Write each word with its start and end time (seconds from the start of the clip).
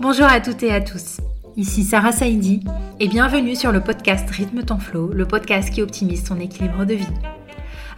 Bonjour 0.00 0.26
à 0.26 0.40
toutes 0.40 0.62
et 0.62 0.72
à 0.72 0.80
tous. 0.80 1.18
Ici 1.56 1.84
Sarah 1.84 2.12
Saidi 2.12 2.64
et 3.00 3.08
bienvenue 3.08 3.56
sur 3.56 3.72
le 3.72 3.80
podcast 3.80 4.28
Rythme 4.30 4.62
ton 4.62 4.78
flow, 4.78 5.12
le 5.12 5.26
podcast 5.26 5.70
qui 5.70 5.82
optimise 5.82 6.24
ton 6.24 6.40
équilibre 6.40 6.84
de 6.84 6.94
vie. 6.94 7.06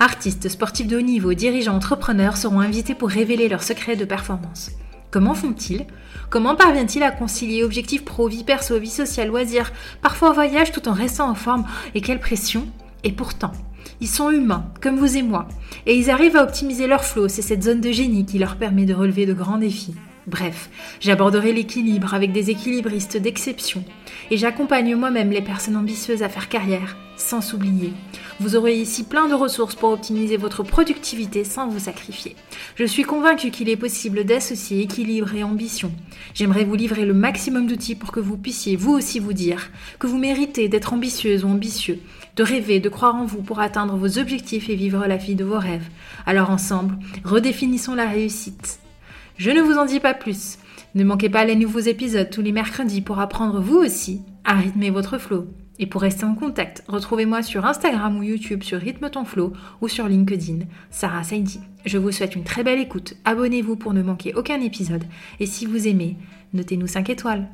Artistes, 0.00 0.48
sportifs 0.48 0.86
de 0.86 0.96
haut 0.96 1.02
niveau, 1.02 1.34
dirigeants, 1.34 1.76
entrepreneurs 1.76 2.36
seront 2.36 2.60
invités 2.60 2.94
pour 2.94 3.08
révéler 3.08 3.48
leurs 3.48 3.62
secrets 3.62 3.96
de 3.96 4.04
performance. 4.04 4.72
Comment 5.10 5.34
font-ils? 5.34 5.86
Comment 6.30 6.56
parviennent-ils 6.56 7.02
à 7.02 7.12
concilier 7.12 7.62
objectifs 7.62 8.04
pro, 8.04 8.26
vie 8.26 8.44
perso, 8.44 8.78
vie 8.78 8.88
sociale, 8.88 9.28
loisirs, 9.28 9.72
parfois 10.02 10.32
voyage 10.32 10.72
tout 10.72 10.88
en 10.88 10.92
restant 10.92 11.30
en 11.30 11.34
forme? 11.34 11.64
Et 11.94 12.00
quelle 12.00 12.20
pression? 12.20 12.66
Et 13.04 13.12
pourtant, 13.12 13.52
ils 14.04 14.08
sont 14.08 14.30
humains, 14.30 14.66
comme 14.82 14.98
vous 14.98 15.16
et 15.16 15.22
moi, 15.22 15.48
et 15.86 15.96
ils 15.96 16.10
arrivent 16.10 16.36
à 16.36 16.42
optimiser 16.42 16.86
leur 16.86 17.06
flow, 17.06 17.26
c'est 17.26 17.40
cette 17.40 17.62
zone 17.62 17.80
de 17.80 17.90
génie 17.90 18.26
qui 18.26 18.38
leur 18.38 18.56
permet 18.56 18.84
de 18.84 18.92
relever 18.92 19.24
de 19.24 19.32
grands 19.32 19.56
défis. 19.56 19.94
Bref, 20.26 20.68
j'aborderai 21.00 21.54
l'équilibre 21.54 22.12
avec 22.12 22.30
des 22.30 22.50
équilibristes 22.50 23.16
d'exception 23.16 23.82
et 24.30 24.36
j'accompagne 24.36 24.94
moi-même 24.94 25.30
les 25.30 25.40
personnes 25.40 25.76
ambitieuses 25.76 26.22
à 26.22 26.28
faire 26.28 26.50
carrière 26.50 26.98
sans 27.16 27.40
s'oublier. 27.40 27.92
Vous 28.40 28.56
aurez 28.56 28.76
ici 28.76 29.04
plein 29.04 29.28
de 29.28 29.34
ressources 29.34 29.74
pour 29.74 29.92
optimiser 29.92 30.36
votre 30.36 30.62
productivité 30.62 31.44
sans 31.44 31.68
vous 31.68 31.78
sacrifier. 31.78 32.36
Je 32.76 32.84
suis 32.84 33.04
convaincue 33.04 33.50
qu'il 33.50 33.68
est 33.68 33.76
possible 33.76 34.24
d'associer 34.24 34.82
équilibre 34.82 35.34
et 35.34 35.44
ambition. 35.44 35.92
J'aimerais 36.34 36.64
vous 36.64 36.74
livrer 36.74 37.04
le 37.04 37.14
maximum 37.14 37.66
d'outils 37.66 37.94
pour 37.94 38.12
que 38.12 38.20
vous 38.20 38.36
puissiez 38.36 38.76
vous 38.76 38.92
aussi 38.92 39.18
vous 39.18 39.32
dire 39.32 39.70
que 39.98 40.06
vous 40.06 40.18
méritez 40.18 40.68
d'être 40.68 40.92
ambitieuse 40.92 41.44
ou 41.44 41.48
ambitieux, 41.48 42.00
de 42.36 42.42
rêver, 42.42 42.80
de 42.80 42.88
croire 42.88 43.14
en 43.14 43.24
vous 43.24 43.42
pour 43.42 43.60
atteindre 43.60 43.96
vos 43.96 44.18
objectifs 44.18 44.68
et 44.68 44.74
vivre 44.74 45.06
la 45.06 45.16
vie 45.16 45.34
de 45.34 45.44
vos 45.44 45.58
rêves. 45.58 45.88
Alors 46.26 46.50
ensemble, 46.50 46.98
redéfinissons 47.24 47.94
la 47.94 48.08
réussite. 48.08 48.80
Je 49.36 49.50
ne 49.50 49.60
vous 49.60 49.78
en 49.78 49.84
dis 49.84 50.00
pas 50.00 50.14
plus. 50.14 50.58
Ne 50.94 51.04
manquez 51.04 51.28
pas 51.28 51.44
les 51.44 51.56
nouveaux 51.56 51.80
épisodes 51.80 52.30
tous 52.30 52.42
les 52.42 52.52
mercredis 52.52 53.00
pour 53.00 53.18
apprendre 53.18 53.60
vous 53.60 53.78
aussi 53.78 54.22
à 54.44 54.54
rythmer 54.54 54.90
votre 54.90 55.18
flow. 55.18 55.46
Et 55.80 55.86
pour 55.86 56.02
rester 56.02 56.24
en 56.24 56.36
contact, 56.36 56.84
retrouvez-moi 56.86 57.42
sur 57.42 57.66
Instagram 57.66 58.16
ou 58.16 58.22
YouTube 58.22 58.62
sur 58.62 58.78
Rythme 58.78 59.10
ton 59.10 59.24
flow 59.24 59.52
ou 59.80 59.88
sur 59.88 60.06
LinkedIn, 60.06 60.66
Sarah 60.90 61.24
Saidi. 61.24 61.60
Je 61.84 61.98
vous 61.98 62.12
souhaite 62.12 62.36
une 62.36 62.44
très 62.44 62.62
belle 62.62 62.78
écoute, 62.78 63.14
abonnez-vous 63.24 63.74
pour 63.74 63.92
ne 63.92 64.02
manquer 64.02 64.34
aucun 64.34 64.60
épisode 64.60 65.04
et 65.40 65.46
si 65.46 65.66
vous 65.66 65.88
aimez, 65.88 66.16
notez-nous 66.52 66.86
5 66.86 67.10
étoiles. 67.10 67.48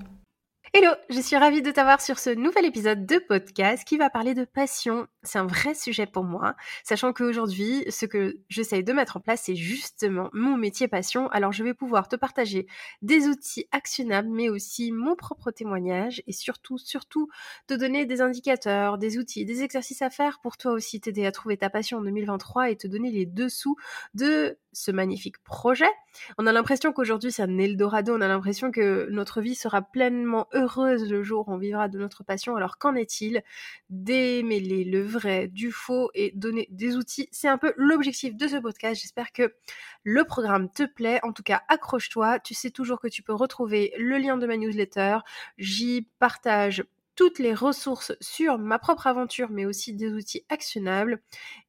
Hello, 0.73 0.93
je 1.09 1.21
suis 1.21 1.37
ravie 1.37 1.63
de 1.63 1.73
t'avoir 1.73 2.01
sur 2.01 2.21
ce 2.21 2.31
nouvel 2.31 2.65
épisode 2.65 3.05
de 3.05 3.19
podcast 3.19 3.83
qui 3.85 3.99
va 3.99 4.09
parler 4.09 4.35
de 4.35 4.45
passion. 4.45 5.09
C'est 5.25 5.41
un 5.41 5.47
vrai 5.47 5.75
sujet 5.75 6.07
pour 6.07 6.23
moi, 6.23 6.55
sachant 6.85 7.13
qu'aujourd'hui, 7.13 7.85
ce 7.91 8.07
que 8.07 8.39
j'essaye 8.49 8.85
de 8.85 8.93
mettre 8.93 9.17
en 9.17 9.21
place, 9.21 9.43
c'est 9.47 9.57
justement 9.57 10.31
mon 10.33 10.57
métier 10.57 10.87
passion. 10.87 11.27
Alors, 11.31 11.51
je 11.51 11.65
vais 11.65 11.75
pouvoir 11.75 12.07
te 12.07 12.15
partager 12.15 12.69
des 13.03 13.27
outils 13.27 13.67
actionnables, 13.73 14.29
mais 14.29 14.49
aussi 14.49 14.93
mon 14.93 15.17
propre 15.17 15.51
témoignage 15.51 16.23
et 16.29 16.33
surtout, 16.33 16.79
surtout, 16.79 17.29
te 17.67 17.75
donner 17.75 18.07
des 18.07 18.21
indicateurs, 18.21 18.97
des 18.97 19.19
outils, 19.19 19.45
des 19.45 19.65
exercices 19.65 20.03
à 20.03 20.11
faire 20.11 20.39
pour 20.41 20.57
toi 20.57 20.71
aussi 20.71 21.01
t'aider 21.01 21.27
à 21.27 21.33
trouver 21.33 21.57
ta 21.57 21.69
passion 21.69 21.99
en 21.99 22.03
2023 22.03 22.71
et 22.71 22.77
te 22.77 22.87
donner 22.87 23.11
les 23.11 23.27
dessous 23.27 23.75
de 24.15 24.57
ce 24.73 24.91
magnifique 24.91 25.43
projet. 25.43 25.91
On 26.39 26.47
a 26.47 26.53
l'impression 26.53 26.93
qu'aujourd'hui 26.93 27.33
c'est 27.33 27.43
un 27.43 27.59
Eldorado, 27.59 28.17
on 28.17 28.21
a 28.21 28.29
l'impression 28.29 28.71
que 28.71 29.09
notre 29.11 29.41
vie 29.41 29.55
sera 29.55 29.83
pleinement 29.83 30.49
heureuse 30.53 31.11
le 31.11 31.23
jour 31.23 31.49
où 31.49 31.53
on 31.53 31.59
vivra 31.59 31.89
de 31.89 31.99
notre 31.99 32.25
passion. 32.25 32.57
Alors 32.57 32.79
qu'en 32.79 32.95
est-il? 32.95 33.43
Démêler 33.89 34.85
le 34.85 35.03
vrai 35.03 35.49
du 35.49 35.73
faux 35.73 36.11
et 36.15 36.33
donner 36.35 36.69
des 36.71 36.97
outils, 36.97 37.29
c'est 37.33 37.49
un 37.49 37.59
peu 37.59 37.73
l'objectif 37.77 38.37
de 38.37 38.49
ce 38.49 38.57
podcast. 38.57 39.01
J'espère 39.01 39.33
que 39.33 39.55
le 40.03 40.25
programme 40.25 40.71
te 40.71 40.85
plaît. 40.85 41.21
En 41.23 41.33
tout 41.33 41.43
cas, 41.43 41.63
accroche-toi. 41.69 42.41
Tu 42.41 42.55
sais 42.55 42.71
toujours 42.71 43.01
que 43.01 43.09
tu 43.09 43.23
peux 43.23 43.35
retrouver 43.35 43.93
le 43.99 44.19
lien 44.19 44.37
de 44.37 44.47
ma 44.47 44.57
newsletter. 44.57 45.19
J'y 45.59 46.09
partage 46.19 46.85
toutes 47.17 47.39
les 47.39 47.53
ressources 47.53 48.13
sur 48.21 48.59
ma 48.59 48.79
propre 48.79 49.07
aventure, 49.07 49.51
mais 49.51 49.67
aussi 49.67 49.93
des 49.93 50.11
outils 50.11 50.45
actionnables. 50.49 51.21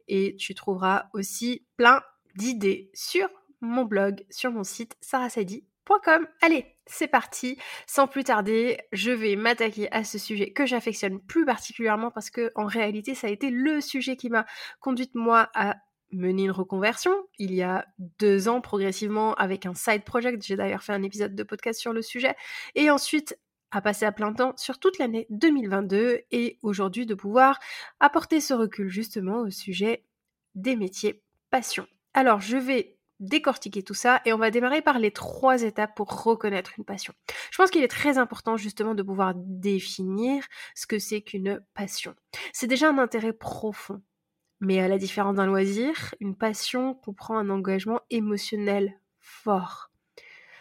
Et 0.07 0.35
tu 0.38 0.56
trouveras 0.56 1.09
aussi 1.13 1.66
plein 1.78 2.01
d'idées 2.36 2.90
sur 2.94 3.30
mon 3.62 3.86
blog, 3.86 4.25
sur 4.30 4.52
mon 4.52 4.64
site 4.64 4.96
sarasadi.com. 5.02 6.28
Allez, 6.42 6.66
c'est 6.86 7.08
parti. 7.08 7.58
Sans 7.88 8.08
plus 8.08 8.24
tarder, 8.24 8.80
je 8.92 9.12
vais 9.12 9.36
m'attaquer 9.36 9.92
à 9.92 10.03
ce 10.03 10.18
sujet 10.18 10.52
que 10.52 10.66
j'affectionne 10.66 11.20
plus 11.20 11.46
particulièrement 11.46 12.12
parce 12.12 12.30
que 12.30 12.52
en 12.56 12.66
réalité, 12.66 13.16
ça 13.16 13.28
a 13.28 13.30
été 13.30 13.50
le 13.50 13.81
sujet 13.81 14.16
qui 14.16 14.30
m'a 14.30 14.46
conduite 14.80 15.16
moi 15.16 15.50
à 15.53 15.78
mener 16.12 16.44
une 16.44 16.52
reconversion 16.52 17.14
il 17.40 17.53
y 17.53 17.62
a 17.62 17.86
deux 18.20 18.50
ans 18.50 18.59
progressivement 18.59 19.34
avec 19.36 19.66
un 19.66 19.74
side 19.74 20.03
project. 20.03 20.44
J'ai 20.46 20.56
d'ailleurs 20.56 20.84
fait 20.84 20.94
un 20.94 21.03
épisode 21.03 21.36
de 21.36 21.44
podcast 21.44 21.80
sur 21.80 21.94
le 21.94 22.02
sujet. 22.02 22.36
Et 22.75 22.90
ensuite, 22.90 23.38
à 23.72 23.81
passer 23.81 24.06
à 24.06 24.12
plein 24.12 24.34
temps 24.34 24.53
sur 24.58 24.80
toute 24.80 24.97
l'année 24.97 25.25
2022 25.30 26.22
et 26.31 26.59
aujourd'hui 26.62 27.06
de 27.06 27.16
pouvoir 27.16 27.59
apporter 28.00 28.41
ce 28.41 28.53
recul 28.53 28.90
justement 28.90 29.40
au 29.40 29.50
sujet 29.50 30.03
des 30.56 30.75
métiers 30.75 31.24
passion. 31.50 31.88
Alors, 32.13 32.41
je 32.41 32.57
vais 32.57 32.97
décortiquer 33.22 33.83
tout 33.83 33.94
ça 33.94 34.22
et 34.25 34.33
on 34.33 34.38
va 34.38 34.51
démarrer 34.51 34.81
par 34.81 34.99
les 34.99 35.11
trois 35.11 35.61
étapes 35.61 35.95
pour 35.95 36.23
reconnaître 36.23 36.73
une 36.77 36.83
passion. 36.83 37.13
Je 37.51 37.57
pense 37.57 37.69
qu'il 37.69 37.83
est 37.83 37.88
très 37.88 38.17
important 38.17 38.57
justement 38.57 38.95
de 38.95 39.03
pouvoir 39.03 39.33
définir 39.35 40.44
ce 40.75 40.88
que 40.88 40.99
c'est 40.99 41.22
qu'une 41.22 41.63
passion. 41.73 42.16
C'est 42.51 42.67
déjà 42.67 42.89
un 42.89 42.97
intérêt 42.97 43.33
profond. 43.33 44.01
Mais 44.59 44.79
à 44.79 44.88
la 44.88 44.99
différence 44.99 45.35
d'un 45.35 45.47
loisir, 45.47 46.13
une 46.19 46.35
passion 46.35 46.94
comprend 46.94 47.38
un 47.38 47.49
engagement 47.49 48.01
émotionnel 48.11 48.99
fort. 49.19 49.89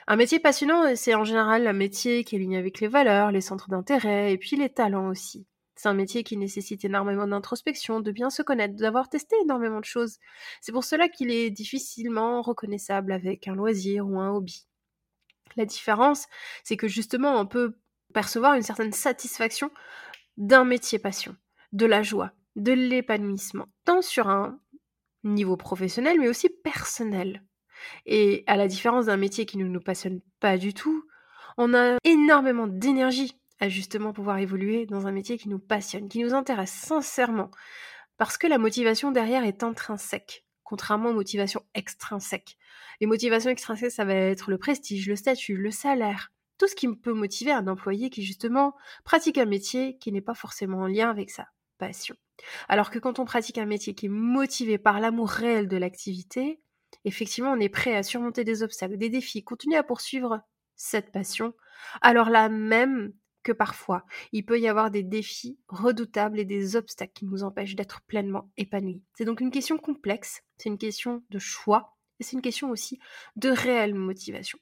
Un 0.07 0.17
métier 0.17 0.39
passionnant, 0.39 0.97
c'est 0.97 1.15
en 1.15 1.25
général 1.25 1.67
un 1.67 1.73
métier 1.73 2.25
qui 2.25 2.37
est 2.37 2.39
lié 2.39 2.57
avec 2.57 2.81
les 2.81 2.89
valeurs, 2.89 3.31
les 3.31 3.43
centres 3.43 3.69
d'intérêt 3.69 4.33
et 4.33 4.39
puis 4.39 4.57
les 4.57 4.71
talents 4.71 5.09
aussi. 5.09 5.47
C'est 5.81 5.89
un 5.89 5.95
métier 5.95 6.25
qui 6.25 6.37
nécessite 6.37 6.85
énormément 6.85 7.27
d'introspection, 7.27 8.01
de 8.01 8.13
bien 8.13 8.29
se 8.29 8.43
connaître, 8.43 8.77
d'avoir 8.77 9.09
testé 9.09 9.35
énormément 9.43 9.81
de 9.81 9.87
choses. 9.87 10.19
C'est 10.61 10.73
pour 10.73 10.85
cela 10.85 11.09
qu'il 11.09 11.31
est 11.31 11.49
difficilement 11.49 12.43
reconnaissable 12.43 13.13
avec 13.13 13.49
un 13.49 13.55
loisir 13.55 14.07
ou 14.07 14.21
un 14.21 14.31
hobby. 14.31 14.67
La 15.57 15.65
différence, 15.65 16.27
c'est 16.65 16.77
que 16.77 16.87
justement, 16.87 17.41
on 17.41 17.47
peut 17.47 17.79
percevoir 18.13 18.57
une 18.57 18.63
certaine 18.63 18.93
satisfaction 18.93 19.71
d'un 20.37 20.67
métier 20.67 20.99
passion, 20.99 21.35
de 21.73 21.87
la 21.87 22.03
joie, 22.03 22.33
de 22.57 22.73
l'épanouissement, 22.73 23.69
tant 23.87 24.03
sur 24.03 24.29
un 24.29 24.61
niveau 25.25 25.57
professionnel, 25.57 26.21
mais 26.21 26.29
aussi 26.29 26.51
personnel. 26.51 27.43
Et 28.05 28.45
à 28.47 28.57
la 28.57 28.69
différence 28.69 29.07
d'un 29.07 29.17
métier 29.17 29.47
qui 29.47 29.57
ne 29.57 29.65
nous 29.65 29.81
passionne 29.81 30.21
pas 30.41 30.59
du 30.59 30.75
tout, 30.75 31.07
on 31.57 31.73
a 31.73 31.97
énormément 32.05 32.67
d'énergie 32.67 33.40
à 33.61 33.69
justement 33.69 34.13
pouvoir 34.13 34.39
évoluer 34.39 34.87
dans 34.87 35.07
un 35.07 35.13
métier 35.13 35.39
qui 35.39 35.49
nous 35.49 35.59
passionne, 35.59 36.09
qui 36.09 36.23
nous 36.23 36.35
intéresse 36.35 36.73
sincèrement. 36.73 37.51
Parce 38.17 38.37
que 38.37 38.47
la 38.47 38.59
motivation 38.59 39.13
derrière 39.13 39.45
est 39.45 39.63
intrinsèque, 39.63 40.45
contrairement 40.65 41.11
aux 41.11 41.15
motivations 41.15 41.63
extrinsèques. 41.75 42.57
Les 43.01 43.07
motivations 43.07 43.51
extrinsèques, 43.51 43.93
ça 43.93 44.05
va 44.05 44.15
être 44.15 44.51
le 44.51 44.59
prestige, 44.59 45.09
le 45.09 45.17
statut, 45.17 45.57
le 45.57 45.71
salaire, 45.71 46.33
tout 46.59 46.69
ce 46.69 46.75
qui 46.75 46.95
peut 46.95 47.15
motiver 47.15 47.53
un 47.53 47.67
employé 47.67 48.11
qui 48.11 48.23
justement 48.23 48.75
pratique 49.05 49.39
un 49.39 49.47
métier 49.47 49.97
qui 49.99 50.13
n'est 50.13 50.21
pas 50.21 50.35
forcément 50.35 50.81
en 50.81 50.87
lien 50.87 51.09
avec 51.09 51.31
sa 51.31 51.49
passion. 51.79 52.15
Alors 52.69 52.91
que 52.91 52.99
quand 52.99 53.19
on 53.19 53.25
pratique 53.25 53.59
un 53.59 53.67
métier 53.67 53.95
qui 53.95 54.07
est 54.07 54.11
motivé 54.11 54.77
par 54.77 55.01
l'amour 55.01 55.29
réel 55.29 55.69
de 55.69 55.77
l'activité, 55.77 56.61
effectivement 57.05 57.53
on 57.53 57.61
est 57.61 57.71
prêt 57.71 57.97
à 57.97 58.03
surmonter 58.03 58.45
des 58.45 58.63
obstacles, 58.63 58.99
des 58.99 59.09
défis, 59.09 59.43
continuer 59.43 59.77
à 59.77 59.83
poursuivre 59.83 60.43
cette 60.77 61.13
passion, 61.13 61.55
alors 62.03 62.29
là 62.29 62.49
même 62.49 63.13
que 63.43 63.53
parfois 63.53 64.05
il 64.33 64.45
peut 64.45 64.61
y 64.61 64.69
avoir 64.69 64.91
des 64.91 65.03
défis 65.03 65.59
redoutables 65.69 66.39
et 66.39 66.45
des 66.45 66.77
obstacles 66.77 67.13
qui 67.15 67.27
nous 67.27 67.43
empêchent 67.43 67.77
d'être 67.77 68.03
pleinement 68.03 68.51
épanouis. 68.57 69.03
C'est 69.15 69.25
donc 69.25 69.41
une 69.41 69.51
question 69.51 69.79
complexe, 69.79 70.43
c'est 70.59 70.69
une 70.69 70.79
question 70.79 71.23
de 71.31 71.39
choix 71.39 71.97
et 72.19 72.25
c'est 72.25 72.37
une 72.37 72.43
question 72.43 72.71
aussi 72.71 72.99
de 73.37 73.49
réelle 73.49 73.95
motivation. 73.95 74.59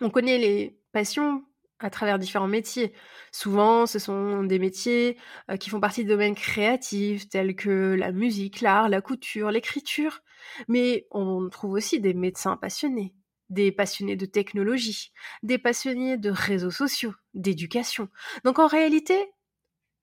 On 0.00 0.10
connaît 0.10 0.38
les 0.38 0.78
passions 0.92 1.44
à 1.80 1.90
travers 1.90 2.18
différents 2.18 2.48
métiers. 2.48 2.92
Souvent, 3.32 3.86
ce 3.86 3.98
sont 3.98 4.44
des 4.44 4.58
métiers 4.58 5.16
euh, 5.50 5.56
qui 5.56 5.70
font 5.70 5.80
partie 5.80 6.04
de 6.04 6.10
domaines 6.10 6.34
créatifs 6.34 7.28
tels 7.28 7.56
que 7.56 7.94
la 7.98 8.12
musique, 8.12 8.60
l'art, 8.60 8.88
la 8.88 9.00
couture, 9.00 9.50
l'écriture. 9.50 10.20
Mais 10.68 11.06
on 11.10 11.48
trouve 11.48 11.72
aussi 11.72 12.00
des 12.00 12.14
médecins 12.14 12.56
passionnés, 12.56 13.14
des 13.50 13.72
passionnés 13.72 14.16
de 14.16 14.26
technologie, 14.26 15.12
des 15.42 15.58
passionnés 15.58 16.16
de 16.16 16.30
réseaux 16.30 16.70
sociaux, 16.70 17.14
d'éducation. 17.34 18.08
Donc 18.44 18.58
en 18.58 18.66
réalité, 18.66 19.30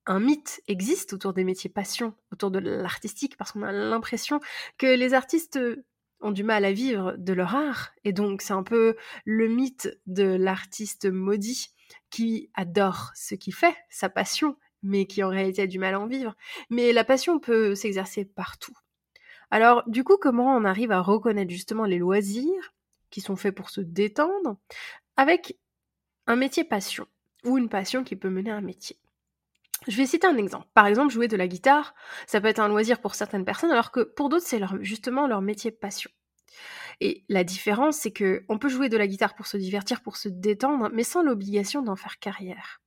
un 0.06 0.20
mythe 0.20 0.62
existe 0.68 1.14
autour 1.14 1.34
des 1.34 1.44
métiers 1.44 1.70
passion, 1.70 2.14
autour 2.32 2.52
de 2.52 2.60
l'artistique, 2.60 3.38
parce 3.38 3.52
qu'on 3.52 3.64
a 3.64 3.72
l'impression 3.72 4.40
que 4.78 4.88
les 4.88 5.14
artistes 5.14 5.60
ont 6.22 6.32
du 6.32 6.44
mal 6.44 6.66
à 6.66 6.72
vivre 6.72 7.16
de 7.18 7.34
leur 7.34 7.56
art, 7.56 7.92
et 8.04 8.14
donc 8.14 8.42
c'est 8.42 8.54
un 8.54 8.64
peu 8.64 8.96
le 9.26 9.48
mythe 9.48 10.00
de 10.08 10.24
l'artiste 10.24 11.06
maudit 11.06 11.68
qui 12.10 12.50
adore 12.54 13.12
ce 13.16 13.36
qu'il 13.36 13.54
fait, 13.54 13.76
sa 13.90 14.10
passion, 14.10 14.58
mais 14.82 15.06
qui 15.06 15.24
en 15.24 15.30
réalité 15.30 15.64
a 15.64 15.68
du 15.68 15.80
mal 15.80 15.94
à 15.94 16.00
en 16.00 16.08
vivre. 16.08 16.36
Mais 16.70 16.94
la 16.94 17.04
passion 17.04 17.40
peut 17.40 17.76
s'exercer 17.76 18.26
partout. 18.26 18.74
Alors 19.52 19.84
du 19.88 20.04
coup, 20.04 20.18
comment 20.18 20.56
on 20.56 20.66
arrive 20.66 20.92
à 20.92 21.02
reconnaître 21.02 21.52
justement 21.52 21.86
les 21.86 21.98
loisirs 21.98 22.74
qui 23.18 23.22
sont 23.22 23.36
faits 23.36 23.56
pour 23.56 23.72
se 23.72 23.82
détendre, 23.82 24.58
avec 25.16 25.58
un 26.28 26.36
métier 26.36 26.64
passion 26.64 27.08
ou 27.46 27.58
une 27.58 27.68
passion 27.68 28.04
qui 28.04 28.16
peut 28.16 28.30
mener 28.30 28.52
à 28.52 28.58
un 28.58 28.62
métier. 28.62 28.96
Je 29.88 29.98
vais 29.98 30.06
citer 30.06 30.28
un 30.28 30.38
exemple. 30.38 30.68
Par 30.76 30.86
exemple, 30.86 31.12
jouer 31.12 31.28
de 31.28 31.36
la 31.36 31.48
guitare, 31.48 31.96
ça 32.28 32.40
peut 32.40 32.48
être 32.48 32.60
un 32.60 32.68
loisir 32.68 33.02
pour 33.02 33.16
certaines 33.16 33.44
personnes, 33.44 33.72
alors 33.72 33.90
que 33.90 34.02
pour 34.02 34.30
d'autres, 34.30 34.46
c'est 34.46 34.62
justement 34.82 35.26
leur 35.26 35.42
métier 35.42 35.72
passion. 35.72 36.12
Et 37.02 37.26
la 37.28 37.44
différence, 37.44 37.98
c'est 37.98 38.12
que 38.12 38.46
on 38.50 38.60
peut 38.60 38.70
jouer 38.70 38.88
de 38.88 38.98
la 38.98 39.08
guitare 39.08 39.34
pour 39.34 39.48
se 39.48 39.58
divertir, 39.58 40.02
pour 40.02 40.16
se 40.16 40.30
détendre, 40.30 40.92
mais 40.94 41.04
sans 41.04 41.24
l'obligation 41.24 41.82
d'en 41.82 41.96
faire 41.96 42.20
carrière. 42.20 42.82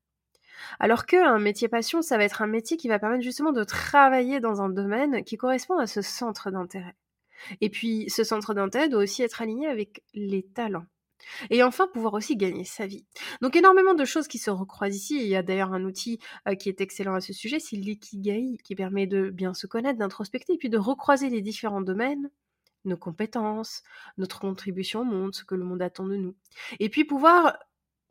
Alors 0.78 1.06
qu'un 1.06 1.40
métier 1.40 1.66
passion, 1.66 2.02
ça 2.02 2.18
va 2.18 2.22
être 2.22 2.40
un 2.40 2.46
métier 2.46 2.76
qui 2.76 2.86
va 2.86 3.00
permettre 3.00 3.24
justement 3.24 3.50
de 3.50 3.64
travailler 3.64 4.38
dans 4.38 4.62
un 4.62 4.68
domaine 4.68 5.24
qui 5.24 5.36
correspond 5.36 5.78
à 5.78 5.88
ce 5.88 6.02
centre 6.02 6.52
d'intérêt. 6.52 6.94
Et 7.60 7.70
puis, 7.70 8.08
ce 8.08 8.24
centre 8.24 8.54
d'intérêt 8.54 8.88
doit 8.88 9.02
aussi 9.02 9.22
être 9.22 9.42
aligné 9.42 9.66
avec 9.66 10.02
les 10.14 10.42
talents. 10.42 10.86
Et 11.50 11.62
enfin, 11.62 11.86
pouvoir 11.86 12.14
aussi 12.14 12.36
gagner 12.36 12.64
sa 12.64 12.86
vie. 12.86 13.04
Donc 13.40 13.56
énormément 13.56 13.94
de 13.94 14.04
choses 14.04 14.28
qui 14.28 14.38
se 14.38 14.50
recroisent 14.50 14.96
ici. 14.96 15.16
il 15.20 15.28
y 15.28 15.36
a 15.36 15.42
d'ailleurs 15.42 15.72
un 15.72 15.84
outil 15.84 16.18
euh, 16.48 16.54
qui 16.54 16.68
est 16.68 16.80
excellent 16.80 17.14
à 17.14 17.20
ce 17.20 17.32
sujet, 17.32 17.60
c'est 17.60 17.76
l'ikigai, 17.76 18.58
qui 18.64 18.74
permet 18.74 19.06
de 19.06 19.30
bien 19.30 19.54
se 19.54 19.66
connaître, 19.66 19.98
d'introspecter, 19.98 20.54
et 20.54 20.58
puis 20.58 20.70
de 20.70 20.78
recroiser 20.78 21.28
les 21.28 21.42
différents 21.42 21.82
domaines, 21.82 22.30
nos 22.84 22.96
compétences, 22.96 23.82
notre 24.16 24.40
contribution 24.40 25.00
au 25.00 25.04
monde, 25.04 25.34
ce 25.34 25.44
que 25.44 25.54
le 25.54 25.64
monde 25.64 25.82
attend 25.82 26.06
de 26.06 26.16
nous. 26.16 26.34
Et 26.78 26.88
puis 26.88 27.04
pouvoir 27.04 27.58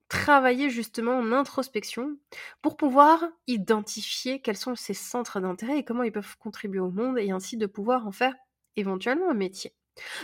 travailler 0.10 0.72
justement 0.72 1.18
en 1.18 1.32
introspection 1.32 2.18
pour 2.64 2.78
pouvoir 2.78 3.24
identifier 3.46 4.42
quels 4.42 4.58
sont 4.58 4.76
ces 4.76 4.96
centres 4.96 5.40
d'intérêt 5.40 5.78
et 5.78 5.84
comment 5.84 6.02
ils 6.02 6.12
peuvent 6.12 6.38
contribuer 6.40 6.80
au 6.80 6.90
monde 6.90 7.20
et 7.20 7.30
ainsi 7.30 7.58
de 7.58 7.68
pouvoir 7.68 8.08
en 8.08 8.12
faire 8.12 8.34
éventuellement 8.80 9.30
un 9.30 9.36
métier. 9.36 9.74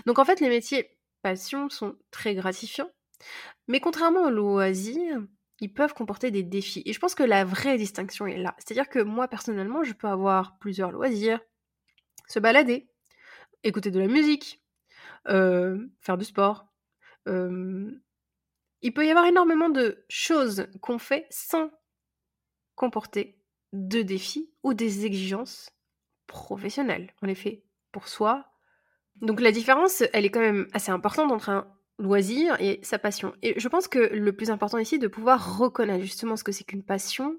Donc 0.05 0.19
en 0.19 0.25
fait, 0.25 0.39
les 0.39 0.49
métiers 0.49 0.97
passion 1.21 1.69
sont 1.69 1.95
très 2.11 2.35
gratifiants, 2.35 2.89
mais 3.67 3.79
contrairement 3.79 4.25
aux 4.25 4.29
loisirs, 4.29 5.21
ils 5.59 5.73
peuvent 5.73 5.93
comporter 5.93 6.31
des 6.31 6.43
défis. 6.43 6.83
Et 6.85 6.93
je 6.93 6.99
pense 6.99 7.15
que 7.15 7.23
la 7.23 7.45
vraie 7.45 7.77
distinction 7.77 8.27
est 8.27 8.37
là. 8.37 8.55
C'est-à-dire 8.59 8.89
que 8.89 8.99
moi, 8.99 9.27
personnellement, 9.27 9.83
je 9.83 9.93
peux 9.93 10.07
avoir 10.07 10.57
plusieurs 10.59 10.91
loisirs, 10.91 11.39
se 12.27 12.39
balader, 12.39 12.89
écouter 13.63 13.91
de 13.91 13.99
la 13.99 14.07
musique, 14.07 14.61
euh, 15.27 15.87
faire 16.01 16.17
du 16.17 16.25
sport. 16.25 16.67
Euh, 17.27 17.91
il 18.81 18.93
peut 18.93 19.05
y 19.05 19.09
avoir 19.09 19.25
énormément 19.25 19.69
de 19.69 20.05
choses 20.09 20.67
qu'on 20.81 20.99
fait 20.99 21.25
sans 21.29 21.71
comporter 22.75 23.39
de 23.73 24.01
défis 24.01 24.51
ou 24.63 24.73
des 24.73 25.05
exigences 25.05 25.71
professionnelles. 26.27 27.13
On 27.21 27.27
les 27.27 27.35
fait 27.35 27.64
pour 27.95 28.09
soi. 28.09 28.43
Donc 29.21 29.39
la 29.39 29.53
différence, 29.53 30.03
elle 30.11 30.25
est 30.25 30.29
quand 30.29 30.41
même 30.41 30.67
assez 30.73 30.91
importante 30.91 31.31
entre 31.31 31.47
un 31.47 31.65
loisir 31.97 32.57
et 32.59 32.81
sa 32.83 32.99
passion. 32.99 33.33
Et 33.41 33.57
je 33.57 33.67
pense 33.69 33.87
que 33.87 33.99
le 33.99 34.35
plus 34.35 34.51
important 34.51 34.77
ici, 34.77 34.99
de 34.99 35.07
pouvoir 35.07 35.57
reconnaître 35.57 36.03
justement 36.03 36.35
ce 36.35 36.43
que 36.43 36.51
c'est 36.51 36.65
qu'une 36.65 36.83
passion 36.83 37.37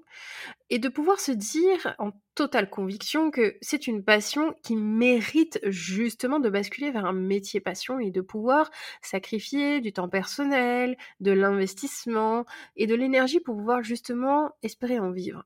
et 0.71 0.79
de 0.79 0.89
pouvoir 0.89 1.19
se 1.19 1.31
dire 1.31 1.93
en 1.99 2.09
totale 2.33 2.71
conviction 2.71 3.29
que 3.29 3.55
c'est 3.61 3.85
une 3.85 4.03
passion 4.03 4.55
qui 4.63 4.75
mérite 4.75 5.59
justement 5.65 6.39
de 6.39 6.49
basculer 6.49 6.89
vers 6.89 7.05
un 7.05 7.13
métier 7.13 7.59
passion 7.59 7.99
et 7.99 8.09
de 8.09 8.21
pouvoir 8.21 8.71
sacrifier 9.03 9.79
du 9.79 9.93
temps 9.93 10.09
personnel, 10.09 10.97
de 11.19 11.33
l'investissement 11.33 12.45
et 12.75 12.87
de 12.87 12.95
l'énergie 12.95 13.39
pour 13.39 13.55
pouvoir 13.55 13.83
justement 13.83 14.55
espérer 14.63 14.97
en 14.97 15.11
vivre. 15.11 15.45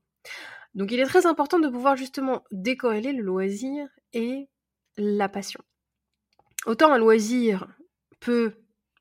Donc 0.74 0.90
il 0.90 1.00
est 1.00 1.04
très 1.04 1.26
important 1.26 1.58
de 1.58 1.68
pouvoir 1.68 1.96
justement 1.96 2.44
décorréler 2.50 3.12
le 3.12 3.22
loisir 3.22 3.86
et 4.14 4.48
la 4.96 5.28
passion. 5.28 5.60
Autant 6.66 6.92
un 6.92 6.98
loisir 6.98 7.66
peut 8.20 8.54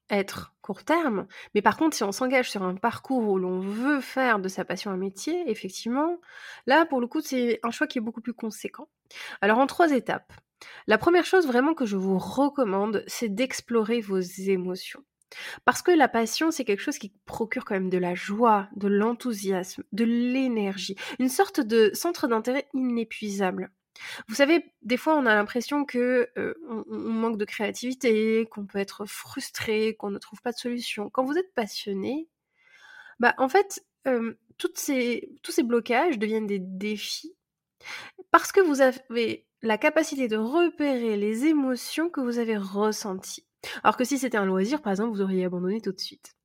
être 0.09 0.53
court 0.61 0.83
terme, 0.83 1.27
mais 1.55 1.61
par 1.61 1.77
contre, 1.77 1.95
si 1.95 2.03
on 2.03 2.11
s'engage 2.11 2.51
sur 2.51 2.63
un 2.63 2.75
parcours 2.75 3.29
où 3.29 3.37
l'on 3.37 3.59
veut 3.59 4.01
faire 4.01 4.39
de 4.39 4.49
sa 4.49 4.65
passion 4.65 4.91
un 4.91 4.97
métier, 4.97 5.49
effectivement, 5.49 6.19
là, 6.67 6.85
pour 6.85 6.99
le 6.99 7.07
coup, 7.07 7.21
c'est 7.21 7.59
un 7.63 7.71
choix 7.71 7.87
qui 7.87 7.97
est 7.97 8.01
beaucoup 8.01 8.21
plus 8.21 8.33
conséquent. 8.33 8.89
Alors, 9.41 9.57
en 9.57 9.67
trois 9.67 9.91
étapes. 9.91 10.33
La 10.85 10.97
première 10.97 11.25
chose 11.25 11.47
vraiment 11.47 11.73
que 11.73 11.85
je 11.85 11.97
vous 11.97 12.19
recommande, 12.19 13.03
c'est 13.07 13.29
d'explorer 13.29 14.01
vos 14.01 14.19
émotions. 14.19 15.03
Parce 15.65 15.81
que 15.81 15.91
la 15.91 16.07
passion, 16.07 16.51
c'est 16.51 16.65
quelque 16.65 16.81
chose 16.81 16.97
qui 16.97 17.13
procure 17.25 17.65
quand 17.65 17.75
même 17.75 17.89
de 17.89 17.97
la 17.97 18.15
joie, 18.15 18.67
de 18.75 18.87
l'enthousiasme, 18.87 19.83
de 19.91 20.03
l'énergie, 20.03 20.95
une 21.19 21.29
sorte 21.29 21.61
de 21.61 21.91
centre 21.93 22.27
d'intérêt 22.27 22.67
inépuisable. 22.73 23.71
Vous 24.27 24.35
savez, 24.35 24.73
des 24.81 24.97
fois, 24.97 25.15
on 25.15 25.25
a 25.25 25.35
l'impression 25.35 25.85
que 25.85 26.31
on, 26.67 26.83
manque 26.87 27.37
de 27.37 27.45
créativité, 27.45 28.45
qu'on 28.49 28.65
peut 28.65 28.79
être 28.79 29.05
frustré, 29.05 29.95
qu'on 29.95 30.11
ne 30.11 30.17
trouve 30.17 30.41
pas 30.41 30.51
de 30.51 30.57
solution. 30.57 31.09
Quand 31.09 31.23
vous 31.23 31.37
êtes 31.37 31.53
passionné, 31.53 32.27
bah 33.19 33.35
en 33.37 33.49
fait, 33.49 33.85
ces, 34.75 35.29
tous 35.43 35.51
ces 35.51 35.63
blocages 35.63 36.19
deviennent 36.19 36.47
des 36.47 36.59
défis 36.59 37.35
parce 38.31 38.51
que 38.51 38.61
vous 38.61 38.81
avez 38.81 39.47
la 39.61 39.77
capacité 39.77 40.27
de 40.27 40.37
repérer 40.37 41.17
les 41.17 41.45
émotions 41.45 42.09
que 42.09 42.21
vous 42.21 42.39
avez 42.39 42.57
ressenties. 42.57 43.45
Alors 43.83 43.97
que 43.97 44.03
si 44.03 44.17
c'était 44.17 44.37
un 44.37 44.45
loisir, 44.45 44.81
par 44.81 44.91
exemple, 44.91 45.11
vous 45.11 45.21
auriez 45.21 45.45
abandonné 45.45 45.81
tout 45.81 45.91
de 45.91 45.99
suite. 45.99 46.35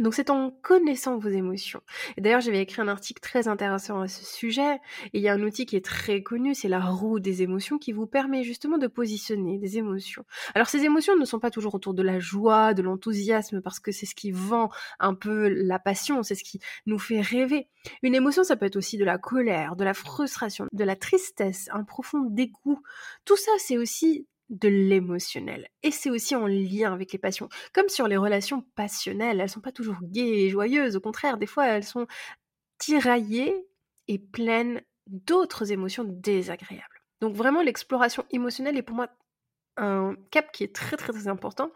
Donc 0.00 0.14
c'est 0.14 0.30
en 0.30 0.50
connaissant 0.62 1.18
vos 1.18 1.28
émotions. 1.28 1.80
D'ailleurs, 2.18 2.40
j'avais 2.40 2.60
écrit 2.60 2.80
un 2.80 2.88
article 2.88 3.20
très 3.20 3.48
intéressant 3.48 4.00
à 4.00 4.08
ce 4.08 4.24
sujet. 4.24 4.76
Et 5.12 5.18
il 5.18 5.22
y 5.22 5.28
a 5.28 5.34
un 5.34 5.42
outil 5.42 5.66
qui 5.66 5.76
est 5.76 5.84
très 5.84 6.22
connu, 6.22 6.54
c'est 6.54 6.68
la 6.68 6.80
roue 6.80 7.20
des 7.20 7.42
émotions, 7.42 7.78
qui 7.78 7.92
vous 7.92 8.06
permet 8.06 8.42
justement 8.42 8.78
de 8.78 8.86
positionner 8.86 9.58
des 9.58 9.78
émotions. 9.78 10.24
Alors 10.54 10.68
ces 10.68 10.84
émotions 10.84 11.16
ne 11.16 11.24
sont 11.24 11.38
pas 11.38 11.50
toujours 11.50 11.74
autour 11.74 11.94
de 11.94 12.02
la 12.02 12.18
joie, 12.18 12.74
de 12.74 12.82
l'enthousiasme, 12.82 13.60
parce 13.60 13.78
que 13.78 13.92
c'est 13.92 14.06
ce 14.06 14.14
qui 14.14 14.30
vend 14.30 14.70
un 14.98 15.14
peu 15.14 15.48
la 15.48 15.78
passion, 15.78 16.22
c'est 16.22 16.34
ce 16.34 16.44
qui 16.44 16.60
nous 16.86 16.98
fait 16.98 17.20
rêver. 17.20 17.68
Une 18.02 18.14
émotion, 18.14 18.44
ça 18.44 18.56
peut 18.56 18.66
être 18.66 18.76
aussi 18.76 18.96
de 18.96 19.04
la 19.04 19.18
colère, 19.18 19.76
de 19.76 19.84
la 19.84 19.94
frustration, 19.94 20.66
de 20.72 20.84
la 20.84 20.96
tristesse, 20.96 21.68
un 21.72 21.84
profond 21.84 22.22
dégoût. 22.22 22.80
Tout 23.24 23.36
ça, 23.36 23.52
c'est 23.58 23.76
aussi 23.76 24.26
de 24.50 24.68
l'émotionnel. 24.68 25.68
Et 25.82 25.90
c'est 25.90 26.10
aussi 26.10 26.34
en 26.36 26.46
lien 26.46 26.92
avec 26.92 27.12
les 27.12 27.18
passions. 27.18 27.48
Comme 27.72 27.88
sur 27.88 28.08
les 28.08 28.16
relations 28.16 28.64
passionnelles, 28.74 29.40
elles 29.40 29.48
sont 29.48 29.60
pas 29.60 29.72
toujours 29.72 29.96
gaies 30.02 30.44
et 30.44 30.50
joyeuses, 30.50 30.96
au 30.96 31.00
contraire, 31.00 31.38
des 31.38 31.46
fois 31.46 31.66
elles 31.66 31.84
sont 31.84 32.06
tiraillées 32.78 33.56
et 34.08 34.18
pleines 34.18 34.82
d'autres 35.06 35.72
émotions 35.72 36.04
désagréables. 36.04 36.84
Donc 37.20 37.34
vraiment 37.34 37.62
l'exploration 37.62 38.24
émotionnelle 38.30 38.76
est 38.76 38.82
pour 38.82 38.96
moi 38.96 39.08
un 39.76 40.14
cap 40.30 40.50
qui 40.52 40.64
est 40.64 40.74
très 40.74 40.96
très 40.96 41.12
très 41.12 41.28
important. 41.28 41.70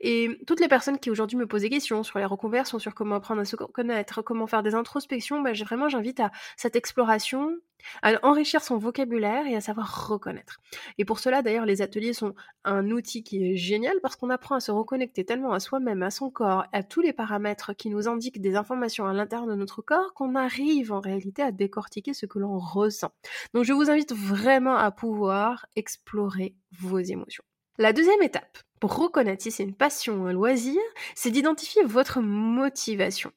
Et 0.00 0.38
toutes 0.46 0.60
les 0.60 0.68
personnes 0.68 0.98
qui 0.98 1.10
aujourd'hui 1.10 1.36
me 1.36 1.46
posent 1.46 1.62
des 1.62 1.70
questions 1.70 2.02
sur 2.02 2.18
les 2.18 2.24
reconversions, 2.24 2.78
sur 2.78 2.94
comment 2.94 3.16
apprendre 3.16 3.40
à 3.40 3.44
se 3.44 3.56
connaître, 3.56 4.22
comment 4.22 4.46
faire 4.46 4.62
des 4.62 4.74
introspections, 4.74 5.40
bah, 5.40 5.52
vraiment 5.52 5.88
j'invite 5.88 6.20
à 6.20 6.30
cette 6.56 6.76
exploration, 6.76 7.56
à 8.02 8.14
enrichir 8.26 8.62
son 8.62 8.78
vocabulaire 8.78 9.46
et 9.46 9.56
à 9.56 9.60
savoir 9.60 10.08
reconnaître. 10.08 10.60
Et 10.98 11.04
pour 11.04 11.18
cela 11.18 11.42
d'ailleurs 11.42 11.66
les 11.66 11.82
ateliers 11.82 12.12
sont 12.12 12.34
un 12.64 12.90
outil 12.90 13.22
qui 13.22 13.44
est 13.44 13.56
génial 13.56 14.00
parce 14.02 14.16
qu'on 14.16 14.30
apprend 14.30 14.56
à 14.56 14.60
se 14.60 14.70
reconnecter 14.70 15.24
tellement 15.24 15.52
à 15.52 15.60
soi-même, 15.60 16.02
à 16.02 16.10
son 16.10 16.30
corps, 16.30 16.64
à 16.72 16.82
tous 16.82 17.00
les 17.00 17.12
paramètres 17.12 17.72
qui 17.74 17.90
nous 17.90 18.08
indiquent 18.08 18.40
des 18.40 18.56
informations 18.56 19.06
à 19.06 19.12
l'intérieur 19.12 19.48
de 19.48 19.54
notre 19.54 19.82
corps 19.82 20.14
qu'on 20.14 20.34
arrive 20.34 20.92
en 20.92 21.00
réalité 21.00 21.42
à 21.42 21.52
décortiquer 21.52 22.14
ce 22.14 22.26
que 22.26 22.38
l'on 22.38 22.58
ressent. 22.58 23.12
Donc 23.54 23.64
je 23.64 23.72
vous 23.72 23.90
invite 23.90 24.12
vraiment 24.12 24.76
à 24.76 24.90
pouvoir 24.90 25.66
explorer 25.76 26.54
vos 26.78 26.98
émotions. 26.98 27.44
La 27.78 27.92
deuxième 27.92 28.22
étape, 28.22 28.58
pour 28.80 28.96
reconnaître 28.96 29.42
si 29.42 29.50
c'est 29.50 29.62
une 29.62 29.74
passion 29.74 30.22
ou 30.22 30.26
un 30.26 30.32
loisir, 30.32 30.80
c'est 31.14 31.30
d'identifier 31.30 31.84
votre 31.84 32.20
motivation. 32.20 33.32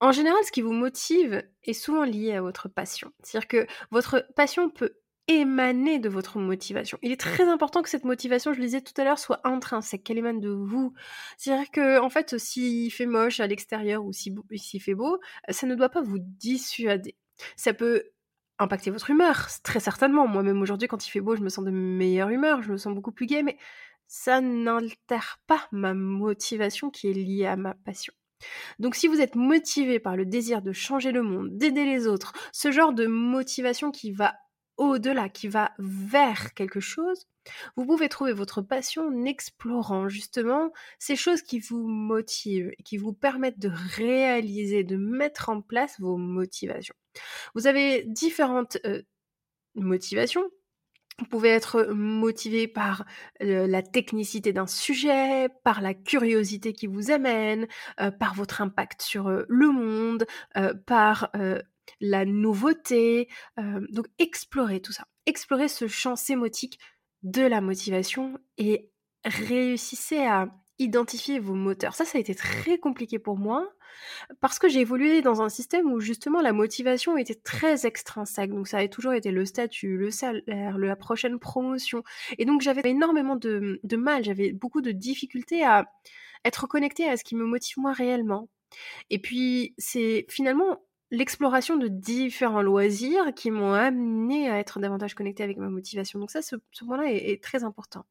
En 0.00 0.12
général, 0.12 0.42
ce 0.44 0.52
qui 0.52 0.62
vous 0.62 0.72
motive 0.72 1.42
est 1.64 1.72
souvent 1.74 2.04
lié 2.04 2.32
à 2.32 2.40
votre 2.40 2.68
passion. 2.68 3.12
C'est-à-dire 3.22 3.48
que 3.48 3.66
votre 3.90 4.26
passion 4.34 4.70
peut 4.70 4.94
émaner 5.28 5.98
de 5.98 6.08
votre 6.08 6.38
motivation. 6.38 6.98
Il 7.02 7.12
est 7.12 7.20
très 7.20 7.44
important 7.48 7.82
que 7.82 7.88
cette 7.88 8.04
motivation, 8.04 8.52
je 8.52 8.58
le 8.58 8.64
disais 8.64 8.80
tout 8.80 8.98
à 9.00 9.04
l'heure, 9.04 9.18
soit 9.18 9.40
intrinsèque, 9.46 10.02
qu'elle 10.02 10.18
émane 10.18 10.40
de 10.40 10.48
vous. 10.48 10.92
C'est-à-dire 11.36 11.70
que, 11.70 12.00
en 12.00 12.08
fait, 12.10 12.36
s'il 12.38 12.90
fait 12.92 13.06
moche 13.06 13.40
à 13.40 13.46
l'extérieur 13.46 14.04
ou 14.04 14.12
s'il 14.12 14.34
fait 14.80 14.94
beau, 14.94 15.20
ça 15.50 15.66
ne 15.66 15.74
doit 15.74 15.90
pas 15.90 16.02
vous 16.02 16.18
dissuader. 16.18 17.16
Ça 17.56 17.74
peut 17.74 18.04
impacter 18.58 18.90
votre 18.90 19.10
humeur, 19.10 19.48
très 19.62 19.80
certainement. 19.80 20.26
Moi-même 20.26 20.60
aujourd'hui, 20.62 20.88
quand 20.88 21.06
il 21.06 21.10
fait 21.10 21.20
beau, 21.20 21.36
je 21.36 21.42
me 21.42 21.48
sens 21.48 21.64
de 21.64 21.70
meilleure 21.70 22.30
humeur, 22.30 22.62
je 22.62 22.72
me 22.72 22.76
sens 22.78 22.94
beaucoup 22.94 23.12
plus 23.12 23.26
gaie, 23.26 23.42
mais 23.42 23.58
ça 24.08 24.40
n'altère 24.40 25.40
pas 25.46 25.68
ma 25.72 25.94
motivation 25.94 26.90
qui 26.90 27.08
est 27.08 27.14
liée 27.14 27.46
à 27.46 27.56
ma 27.56 27.74
passion. 27.74 28.12
Donc 28.78 28.94
si 28.94 29.08
vous 29.08 29.20
êtes 29.20 29.34
motivé 29.34 29.98
par 29.98 30.16
le 30.16 30.26
désir 30.26 30.62
de 30.62 30.72
changer 30.72 31.12
le 31.12 31.22
monde, 31.22 31.56
d'aider 31.56 31.84
les 31.84 32.06
autres, 32.06 32.32
ce 32.52 32.70
genre 32.70 32.92
de 32.92 33.06
motivation 33.06 33.90
qui 33.90 34.12
va 34.12 34.34
au-delà, 34.76 35.28
qui 35.28 35.46
va 35.46 35.72
vers 35.78 36.54
quelque 36.54 36.80
chose, 36.80 37.26
vous 37.76 37.84
pouvez 37.84 38.08
trouver 38.08 38.32
votre 38.32 38.62
passion 38.62 39.08
en 39.08 39.24
explorant 39.24 40.08
justement 40.08 40.72
ces 40.98 41.16
choses 41.16 41.42
qui 41.42 41.60
vous 41.60 41.86
motivent, 41.86 42.70
qui 42.84 42.96
vous 42.96 43.12
permettent 43.12 43.58
de 43.58 43.70
réaliser, 43.94 44.82
de 44.82 44.96
mettre 44.96 45.50
en 45.50 45.60
place 45.60 46.00
vos 46.00 46.16
motivations. 46.16 46.94
Vous 47.54 47.66
avez 47.66 48.04
différentes 48.04 48.78
euh, 48.86 49.02
motivations. 49.74 50.48
Vous 51.20 51.26
pouvez 51.26 51.50
être 51.50 51.88
motivé 51.92 52.66
par 52.66 53.04
la 53.40 53.82
technicité 53.82 54.52
d'un 54.52 54.66
sujet, 54.66 55.48
par 55.64 55.82
la 55.82 55.94
curiosité 55.94 56.72
qui 56.72 56.86
vous 56.86 57.10
amène, 57.10 57.66
par 58.18 58.34
votre 58.34 58.62
impact 58.62 59.02
sur 59.02 59.28
le 59.28 59.70
monde, 59.70 60.26
par 60.86 61.30
la 62.00 62.24
nouveauté. 62.24 63.28
donc 63.58 64.06
explorez 64.18 64.80
tout 64.80 64.92
ça. 64.92 65.04
Explorez 65.26 65.68
ce 65.68 65.86
champ 65.86 66.16
sémotique 66.16 66.78
de 67.22 67.42
la 67.42 67.60
motivation 67.60 68.38
et 68.56 68.90
réussissez 69.24 70.24
à 70.24 70.48
identifier 70.80 71.38
vos 71.38 71.54
moteurs. 71.54 71.94
Ça, 71.94 72.04
ça 72.04 72.18
a 72.18 72.20
été 72.20 72.34
très 72.34 72.78
compliqué 72.78 73.18
pour 73.18 73.38
moi 73.38 73.70
parce 74.40 74.58
que 74.58 74.68
j'ai 74.68 74.80
évolué 74.80 75.22
dans 75.22 75.42
un 75.42 75.48
système 75.48 75.92
où 75.92 76.00
justement 76.00 76.40
la 76.40 76.52
motivation 76.52 77.16
était 77.16 77.34
très 77.34 77.86
extrinsèque. 77.86 78.50
Donc 78.50 78.66
ça 78.66 78.78
avait 78.78 78.88
toujours 78.88 79.12
été 79.12 79.30
le 79.30 79.44
statut, 79.44 79.96
le 79.96 80.10
salaire, 80.10 80.78
la 80.78 80.96
prochaine 80.96 81.38
promotion. 81.38 82.02
Et 82.38 82.44
donc 82.44 82.62
j'avais 82.62 82.88
énormément 82.90 83.36
de, 83.36 83.80
de 83.82 83.96
mal, 83.96 84.24
j'avais 84.24 84.52
beaucoup 84.52 84.80
de 84.80 84.90
difficultés 84.90 85.64
à 85.64 85.86
être 86.44 86.66
connectée 86.66 87.08
à 87.08 87.16
ce 87.16 87.24
qui 87.24 87.36
me 87.36 87.44
motive 87.44 87.78
moi 87.78 87.92
réellement. 87.92 88.48
Et 89.10 89.18
puis 89.18 89.74
c'est 89.78 90.26
finalement 90.28 90.80
l'exploration 91.10 91.76
de 91.76 91.88
différents 91.88 92.62
loisirs 92.62 93.34
qui 93.34 93.50
m'ont 93.50 93.72
amené 93.72 94.48
à 94.48 94.58
être 94.58 94.78
davantage 94.78 95.14
connectée 95.14 95.42
avec 95.42 95.58
ma 95.58 95.68
motivation. 95.68 96.18
Donc 96.18 96.30
ça, 96.30 96.40
ce, 96.42 96.56
point-là 96.84 97.10
est, 97.12 97.42
très 97.42 97.64
important. 97.64 98.06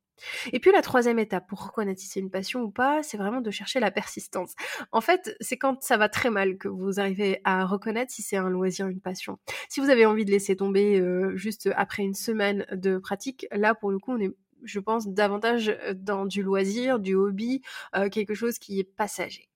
Et 0.51 0.59
puis 0.59 0.71
la 0.71 0.81
troisième 0.81 1.19
étape 1.19 1.47
pour 1.47 1.65
reconnaître 1.67 1.99
si 2.01 2.07
c'est 2.07 2.19
une 2.19 2.29
passion 2.29 2.61
ou 2.61 2.71
pas, 2.71 3.03
c'est 3.03 3.17
vraiment 3.17 3.41
de 3.41 3.51
chercher 3.51 3.79
la 3.79 3.91
persistance. 3.91 4.53
En 4.91 5.01
fait, 5.01 5.35
c'est 5.39 5.57
quand 5.57 5.81
ça 5.83 5.97
va 5.97 6.09
très 6.09 6.29
mal 6.29 6.57
que 6.57 6.67
vous 6.67 6.99
arrivez 6.99 7.41
à 7.43 7.65
reconnaître 7.65 8.11
si 8.11 8.21
c'est 8.21 8.37
un 8.37 8.49
loisir, 8.49 8.87
une 8.87 9.01
passion. 9.01 9.39
Si 9.69 9.79
vous 9.79 9.89
avez 9.89 10.05
envie 10.05 10.25
de 10.25 10.31
laisser 10.31 10.55
tomber 10.55 10.99
euh, 10.99 11.35
juste 11.35 11.69
après 11.75 12.03
une 12.03 12.13
semaine 12.15 12.65
de 12.71 12.97
pratique, 12.97 13.47
là 13.51 13.75
pour 13.75 13.91
le 13.91 13.99
coup, 13.99 14.13
on 14.13 14.19
est 14.19 14.31
je 14.63 14.79
pense 14.79 15.07
davantage 15.07 15.77
dans 15.95 16.25
du 16.25 16.43
loisir, 16.43 16.99
du 16.99 17.15
hobby, 17.15 17.61
euh, 17.95 18.09
quelque 18.09 18.33
chose 18.33 18.59
qui 18.59 18.79
est 18.79 18.83
passager. 18.83 19.48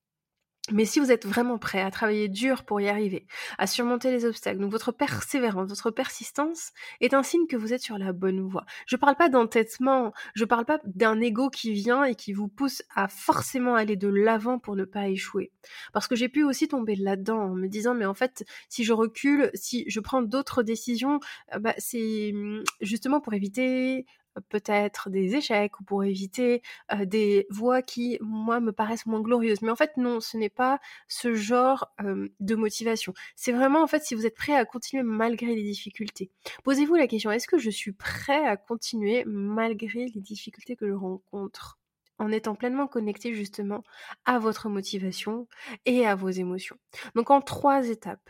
Mais 0.72 0.86
si 0.86 1.02
vous 1.02 1.12
êtes 1.12 1.26
vraiment 1.26 1.58
prêt 1.58 1.82
à 1.82 1.92
travailler 1.92 2.30
dur 2.30 2.64
pour 2.64 2.80
y 2.80 2.88
arriver, 2.88 3.28
à 3.58 3.68
surmonter 3.68 4.12
les 4.12 4.24
obstacles, 4.24 4.60
donc 4.60 4.72
votre 4.72 4.94
persévérance, 4.94 5.68
votre 5.68 5.92
persistance 5.92 6.72
est 7.02 7.14
un 7.14 7.22
signe 7.22 7.48
que 7.48 7.58
vous 7.58 7.74
êtes 7.74 7.82
sur 7.82 7.98
la 7.98 8.14
bonne 8.14 8.40
voie. 8.40 8.64
Je 8.86 8.96
parle 8.96 9.18
pas 9.18 9.28
d'entêtement, 9.28 10.14
je 10.36 10.46
parle 10.46 10.64
pas 10.64 10.80
d'un 10.86 11.20
ego 11.20 11.50
qui 11.50 11.74
vient 11.74 12.06
et 12.06 12.16
qui 12.16 12.32
vous 12.32 12.48
pousse 12.48 12.82
à 12.96 13.10
forcément 13.10 13.76
aller 13.76 13.98
de 13.98 14.08
l'avant 14.08 14.58
pour 14.58 14.78
ne 14.78 14.86
pas 14.86 15.10
échouer. 15.10 15.52
Parce 15.92 16.08
que 16.08 16.16
j'ai 16.16 16.30
pu 16.30 16.44
aussi 16.44 16.70
tomber 16.70 16.96
là-dedans 16.96 17.40
en 17.40 17.56
me 17.56 17.68
disant 17.68 17.94
mais 17.94 18.06
en 18.06 18.14
fait 18.14 18.46
si 18.70 18.86
je 18.86 18.94
recule, 18.94 19.52
si 19.54 19.84
je 19.90 20.00
prends 20.00 20.22
d'autres 20.22 20.64
décisions, 20.64 21.20
euh, 21.54 21.60
bah, 21.60 21.74
c'est 21.78 22.32
mmh, 22.34 22.64
justement 22.80 23.20
pour 23.20 23.34
éviter 23.34 24.06
peut-être 24.50 25.10
des 25.10 25.36
échecs 25.36 25.80
ou 25.80 25.84
pour 25.84 26.04
éviter 26.04 26.62
des 27.06 27.48
voies 27.50 27.82
qui, 27.82 28.18
moi, 28.22 28.60
me 28.60 28.72
paraissent 28.72 29.06
moins 29.06 29.22
glorieuses. 29.22 29.62
Mais 29.62 29.72
en 29.72 29.76
fait, 29.76 29.98
non, 29.98 30.20
ce 30.20 30.38
n'est 30.38 30.50
pas 30.50 30.80
ce 31.08 31.34
genre 31.34 31.94
de 32.40 32.56
motivation. 32.56 33.14
C'est 33.36 33.52
vraiment, 33.52 33.84
en 33.84 33.88
fait, 33.88 34.04
si 34.04 34.16
vous 34.16 34.26
êtes 34.26 34.36
prêt 34.36 34.56
à 34.56 34.66
continuer 34.66 35.04
malgré 35.04 35.54
les 35.56 35.64
difficultés. 35.64 36.32
Posez-vous 36.64 36.96
la 36.96 37.08
question, 37.08 37.32
est-ce 37.32 37.48
que 37.48 37.58
je 37.58 37.70
suis 37.70 37.94
prêt 37.94 38.46
à 38.46 38.58
continuer 38.58 39.24
malgré 39.26 40.08
les 40.08 40.22
difficultés 40.22 40.76
que 40.76 40.88
je 40.88 40.94
rencontre 40.94 41.80
en 42.20 42.32
étant 42.32 42.56
pleinement 42.56 42.88
connecté 42.88 43.34
justement 43.34 43.84
à 44.26 44.40
votre 44.40 44.70
motivation 44.70 45.48
et 45.86 46.06
à 46.06 46.16
vos 46.16 46.30
émotions? 46.30 46.78
Donc 47.16 47.32
en 47.32 47.42
trois 47.42 47.88
étapes. 47.88 48.30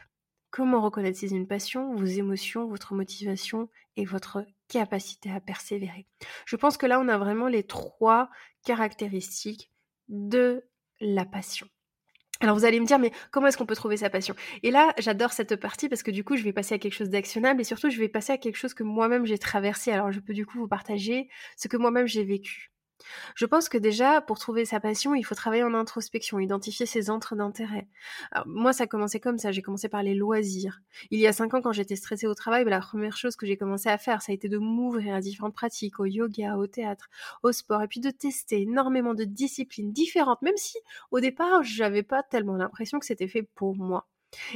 Comment 0.55 0.81
reconnaître 0.81 1.19
une 1.23 1.47
passion, 1.47 1.95
vos 1.95 2.05
émotions, 2.05 2.67
votre 2.67 2.93
motivation 2.93 3.69
et 3.95 4.05
votre 4.05 4.45
capacité 4.67 5.31
à 5.31 5.39
persévérer. 5.39 6.07
Je 6.45 6.55
pense 6.55 6.77
que 6.77 6.85
là, 6.85 6.99
on 6.99 7.07
a 7.07 7.17
vraiment 7.17 7.47
les 7.47 7.63
trois 7.63 8.29
caractéristiques 8.65 9.71
de 10.07 10.63
la 10.99 11.25
passion. 11.25 11.67
Alors 12.39 12.57
vous 12.57 12.65
allez 12.65 12.79
me 12.81 12.85
dire, 12.85 12.99
mais 12.99 13.11
comment 13.31 13.47
est-ce 13.47 13.57
qu'on 13.57 13.65
peut 13.65 13.75
trouver 13.75 13.95
sa 13.95 14.09
passion? 14.09 14.35
Et 14.63 14.71
là, 14.71 14.93
j'adore 14.97 15.31
cette 15.31 15.55
partie 15.55 15.87
parce 15.87 16.03
que 16.03 16.11
du 16.11 16.25
coup, 16.25 16.35
je 16.35 16.43
vais 16.43 16.51
passer 16.51 16.75
à 16.75 16.77
quelque 16.77 16.93
chose 16.93 17.09
d'actionnable 17.09 17.61
et 17.61 17.63
surtout, 17.63 17.89
je 17.89 17.97
vais 17.97 18.09
passer 18.09 18.33
à 18.33 18.37
quelque 18.37 18.57
chose 18.57 18.73
que 18.73 18.83
moi-même 18.83 19.25
j'ai 19.25 19.37
traversé. 19.37 19.91
Alors 19.91 20.11
je 20.11 20.19
peux 20.19 20.33
du 20.33 20.45
coup 20.45 20.57
vous 20.57 20.67
partager 20.67 21.29
ce 21.55 21.69
que 21.69 21.77
moi-même 21.77 22.07
j'ai 22.07 22.25
vécu. 22.25 22.72
Je 23.35 23.45
pense 23.45 23.69
que 23.69 23.77
déjà, 23.77 24.21
pour 24.21 24.39
trouver 24.39 24.65
sa 24.65 24.79
passion, 24.79 25.15
il 25.15 25.23
faut 25.23 25.35
travailler 25.35 25.63
en 25.63 25.73
introspection, 25.73 26.39
identifier 26.39 26.85
ses 26.85 27.03
centres 27.03 27.35
d'intérêt. 27.35 27.87
Moi, 28.45 28.73
ça 28.73 28.85
a 28.85 28.87
commencé 28.87 29.19
comme 29.19 29.37
ça. 29.37 29.51
J'ai 29.51 29.61
commencé 29.61 29.89
par 29.89 30.03
les 30.03 30.13
loisirs. 30.13 30.81
Il 31.11 31.19
y 31.19 31.27
a 31.27 31.33
cinq 31.33 31.53
ans, 31.53 31.61
quand 31.61 31.71
j'étais 31.71 31.95
stressée 31.95 32.27
au 32.27 32.35
travail, 32.35 32.63
bah, 32.63 32.71
la 32.71 32.79
première 32.79 33.17
chose 33.17 33.35
que 33.35 33.45
j'ai 33.45 33.57
commencé 33.57 33.89
à 33.89 33.97
faire, 33.97 34.21
ça 34.21 34.31
a 34.31 34.35
été 34.35 34.49
de 34.49 34.57
m'ouvrir 34.57 35.15
à 35.15 35.21
différentes 35.21 35.55
pratiques, 35.55 35.99
au 35.99 36.05
yoga, 36.05 36.57
au 36.57 36.67
théâtre, 36.67 37.09
au 37.43 37.51
sport, 37.51 37.81
et 37.81 37.87
puis 37.87 37.99
de 37.99 38.09
tester 38.09 38.61
énormément 38.61 39.13
de 39.13 39.23
disciplines 39.23 39.91
différentes, 39.91 40.41
même 40.41 40.57
si 40.57 40.77
au 41.11 41.19
départ, 41.19 41.63
j'avais 41.63 42.03
pas 42.03 42.23
tellement 42.23 42.55
l'impression 42.55 42.99
que 42.99 43.05
c'était 43.05 43.27
fait 43.27 43.43
pour 43.43 43.75
moi. 43.75 44.07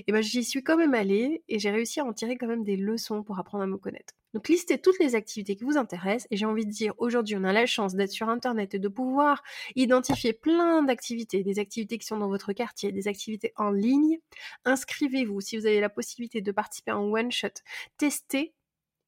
Et 0.08 0.12
ben 0.12 0.22
j'y 0.24 0.44
suis 0.44 0.64
quand 0.64 0.78
même 0.78 0.94
allée 0.96 1.44
et 1.48 1.60
j'ai 1.60 1.70
réussi 1.70 2.00
à 2.00 2.06
en 2.06 2.14
tirer 2.14 2.38
quand 2.38 2.48
même 2.48 2.64
des 2.64 2.78
leçons 2.78 3.24
pour 3.24 3.40
apprendre 3.40 3.64
à 3.64 3.68
me 3.68 3.78
connaître. 3.78 4.14
Donc 4.38 4.50
listez 4.50 4.78
toutes 4.78 5.00
les 5.00 5.16
activités 5.16 5.56
qui 5.56 5.64
vous 5.64 5.80
intéressent 5.80 6.28
et 6.30 6.38
j'ai 6.38 6.46
envie 6.46 6.68
de 6.68 6.72
dire 6.72 6.94
aujourd'hui 7.00 7.36
on 7.36 7.44
a 7.44 7.52
la 7.52 7.66
chance 7.66 7.96
d'être 7.96 8.12
sur 8.12 8.30
internet 8.30 8.76
et 8.76 8.78
de 8.78 8.88
pouvoir 8.88 9.42
identifier 9.76 10.32
plein 10.32 10.84
d'activités, 10.84 11.42
des 11.42 11.58
activités 11.58 11.98
qui 11.98 12.06
sont 12.06 12.18
dans 12.18 12.28
votre 12.28 12.54
quartier, 12.54 12.92
des 12.92 13.08
activités 13.08 13.52
en 13.56 13.72
ligne. 13.72 14.20
Inscrivez-vous 14.64 15.42
si 15.42 15.58
vous 15.58 15.66
avez 15.66 15.80
la 15.80 15.90
possibilité 15.90 16.42
de 16.42 16.52
participer 16.52 16.92
en 16.92 17.06
one 17.06 17.32
shot. 17.32 17.48
Testez, 17.98 18.54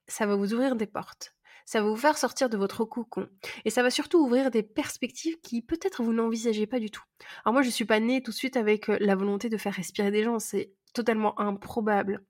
ça 0.08 0.26
va 0.26 0.36
vous 0.36 0.56
ouvrir 0.56 0.76
des 0.76 0.88
portes 0.88 1.36
ça 1.70 1.84
va 1.84 1.88
vous 1.88 1.96
faire 1.96 2.18
sortir 2.18 2.50
de 2.50 2.58
votre 2.58 2.84
cocon. 2.84 3.30
Et 3.64 3.70
ça 3.70 3.84
va 3.84 3.92
surtout 3.92 4.18
ouvrir 4.18 4.50
des 4.50 4.64
perspectives 4.64 5.40
qui 5.40 5.62
peut-être 5.62 6.02
vous 6.02 6.14
n'envisagez 6.14 6.66
pas 6.66 6.80
du 6.80 6.90
tout. 6.90 7.04
Alors 7.46 7.54
moi, 7.54 7.62
je 7.62 7.70
suis 7.70 7.86
pas 7.86 8.00
née 8.00 8.24
tout 8.24 8.32
de 8.32 8.36
suite 8.36 8.58
avec 8.58 8.90
euh, 8.90 8.98
la 9.00 9.16
volonté 9.16 9.50
de 9.50 9.58
faire 9.58 9.76
respirer 9.76 10.10
des 10.10 10.24
gens, 10.24 10.40
totalement 10.93 11.39
improbable. 11.39 12.24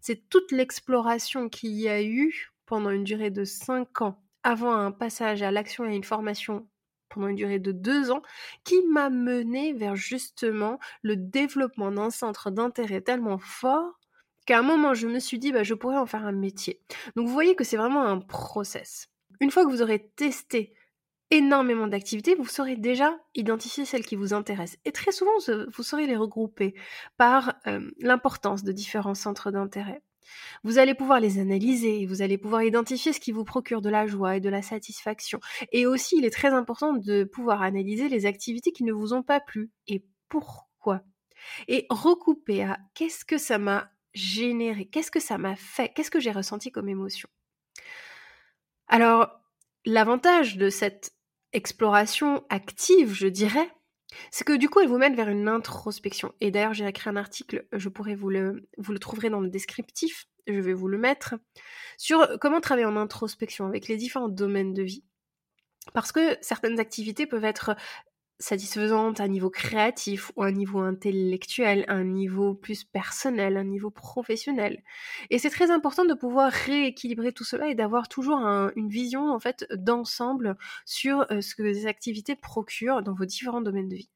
C'est 0.00 0.28
toute 0.28 0.52
l'exploration 0.52 1.48
qu'il 1.48 1.72
y 1.72 1.88
a 1.88 2.02
eu 2.02 2.52
pendant 2.66 2.90
une 2.90 3.04
durée 3.04 3.30
de 3.30 3.44
5 3.44 4.02
ans 4.02 4.22
avant 4.42 4.72
un 4.72 4.92
passage 4.92 5.42
à 5.42 5.50
l'action 5.50 5.84
et 5.84 5.88
à 5.88 5.94
une 5.94 6.04
formation 6.04 6.68
pendant 7.08 7.28
une 7.28 7.36
durée 7.36 7.58
de 7.58 7.72
2 7.72 8.10
ans 8.10 8.22
qui 8.64 8.82
m'a 8.90 9.10
mené 9.10 9.72
vers 9.72 9.96
justement 9.96 10.78
le 11.02 11.16
développement 11.16 11.90
d'un 11.92 12.10
centre 12.10 12.50
d'intérêt 12.50 13.00
tellement 13.00 13.38
fort 13.38 13.98
qu'à 14.46 14.58
un 14.58 14.62
moment, 14.62 14.94
je 14.94 15.08
me 15.08 15.18
suis 15.18 15.38
dit, 15.38 15.52
bah, 15.52 15.64
je 15.64 15.74
pourrais 15.74 15.96
en 15.96 16.06
faire 16.06 16.24
un 16.24 16.32
métier. 16.32 16.80
Donc, 17.16 17.26
vous 17.26 17.32
voyez 17.32 17.56
que 17.56 17.64
c'est 17.64 17.76
vraiment 17.76 18.04
un 18.04 18.20
process. 18.20 19.08
Une 19.40 19.50
fois 19.50 19.64
que 19.64 19.70
vous 19.70 19.82
aurez 19.82 20.08
testé 20.16 20.72
énormément 21.30 21.86
d'activités, 21.86 22.34
vous 22.34 22.46
saurez 22.46 22.76
déjà 22.76 23.18
identifier 23.34 23.84
celles 23.84 24.04
qui 24.04 24.16
vous 24.16 24.32
intéressent. 24.32 24.78
Et 24.84 24.92
très 24.92 25.12
souvent, 25.12 25.32
vous 25.74 25.82
saurez 25.82 26.06
les 26.06 26.16
regrouper 26.16 26.74
par 27.16 27.54
euh, 27.66 27.90
l'importance 27.98 28.62
de 28.64 28.72
différents 28.72 29.14
centres 29.14 29.50
d'intérêt. 29.50 30.02
Vous 30.64 30.78
allez 30.78 30.94
pouvoir 30.94 31.20
les 31.20 31.38
analyser, 31.38 32.06
vous 32.06 32.22
allez 32.22 32.38
pouvoir 32.38 32.62
identifier 32.62 33.12
ce 33.12 33.20
qui 33.20 33.32
vous 33.32 33.44
procure 33.44 33.80
de 33.80 33.90
la 33.90 34.06
joie 34.06 34.36
et 34.36 34.40
de 34.40 34.48
la 34.48 34.62
satisfaction. 34.62 35.40
Et 35.72 35.86
aussi, 35.86 36.16
il 36.18 36.24
est 36.24 36.30
très 36.30 36.48
important 36.48 36.92
de 36.92 37.24
pouvoir 37.24 37.62
analyser 37.62 38.08
les 38.08 38.26
activités 38.26 38.72
qui 38.72 38.84
ne 38.84 38.92
vous 38.92 39.12
ont 39.12 39.22
pas 39.22 39.40
plu 39.40 39.70
et 39.86 40.04
pourquoi? 40.28 41.02
Et 41.68 41.86
recouper 41.90 42.64
à 42.64 42.78
qu'est-ce 42.94 43.24
que 43.24 43.38
ça 43.38 43.58
m'a 43.58 43.90
généré 44.14 44.86
Qu'est-ce 44.86 45.10
que 45.10 45.20
ça 45.20 45.38
m'a 45.38 45.54
fait? 45.54 45.90
Qu'est-ce 45.94 46.10
que 46.10 46.20
j'ai 46.20 46.32
ressenti 46.32 46.72
comme 46.72 46.88
émotion? 46.88 47.28
Alors, 48.88 49.40
l'avantage 49.84 50.56
de 50.56 50.70
cette 50.70 51.15
exploration 51.56 52.44
active, 52.50 53.14
je 53.14 53.26
dirais, 53.26 53.70
c'est 54.30 54.44
que 54.44 54.56
du 54.56 54.68
coup, 54.68 54.80
elle 54.80 54.88
vous 54.88 54.98
mène 54.98 55.16
vers 55.16 55.28
une 55.28 55.48
introspection. 55.48 56.34
Et 56.40 56.50
d'ailleurs, 56.50 56.74
j'ai 56.74 56.86
écrit 56.86 57.10
un 57.10 57.16
article, 57.16 57.66
je 57.72 57.88
pourrais 57.88 58.14
vous 58.14 58.28
le, 58.28 58.68
vous 58.78 58.92
le 58.92 58.98
trouverez 58.98 59.30
dans 59.30 59.40
le 59.40 59.48
descriptif, 59.48 60.26
je 60.46 60.60
vais 60.60 60.74
vous 60.74 60.88
le 60.88 60.98
mettre, 60.98 61.34
sur 61.96 62.38
comment 62.40 62.60
travailler 62.60 62.86
en 62.86 62.96
introspection 62.96 63.66
avec 63.66 63.88
les 63.88 63.96
différents 63.96 64.28
domaines 64.28 64.74
de 64.74 64.82
vie. 64.82 65.04
Parce 65.94 66.12
que 66.12 66.36
certaines 66.40 66.78
activités 66.78 67.26
peuvent 67.26 67.44
être 67.44 67.74
satisfaisante 68.38 69.20
à 69.20 69.28
niveau 69.28 69.50
créatif 69.50 70.30
ou 70.36 70.42
à 70.42 70.46
un 70.46 70.52
niveau 70.52 70.80
intellectuel, 70.80 71.84
un 71.88 72.04
niveau 72.04 72.54
plus 72.54 72.84
personnel, 72.84 73.56
un 73.56 73.64
niveau 73.64 73.90
professionnel. 73.90 74.82
Et 75.30 75.38
c'est 75.38 75.50
très 75.50 75.70
important 75.70 76.04
de 76.04 76.14
pouvoir 76.14 76.52
rééquilibrer 76.52 77.32
tout 77.32 77.44
cela 77.44 77.68
et 77.68 77.74
d'avoir 77.74 78.08
toujours 78.08 78.38
une 78.76 78.88
vision 78.88 79.32
en 79.32 79.40
fait 79.40 79.66
d'ensemble 79.72 80.56
sur 80.84 81.26
euh, 81.30 81.40
ce 81.40 81.54
que 81.54 81.62
les 81.62 81.86
activités 81.86 82.36
procurent 82.36 83.02
dans 83.02 83.14
vos 83.14 83.24
différents 83.24 83.62
domaines 83.62 83.88
de 83.88 83.96
vie. 83.96 84.10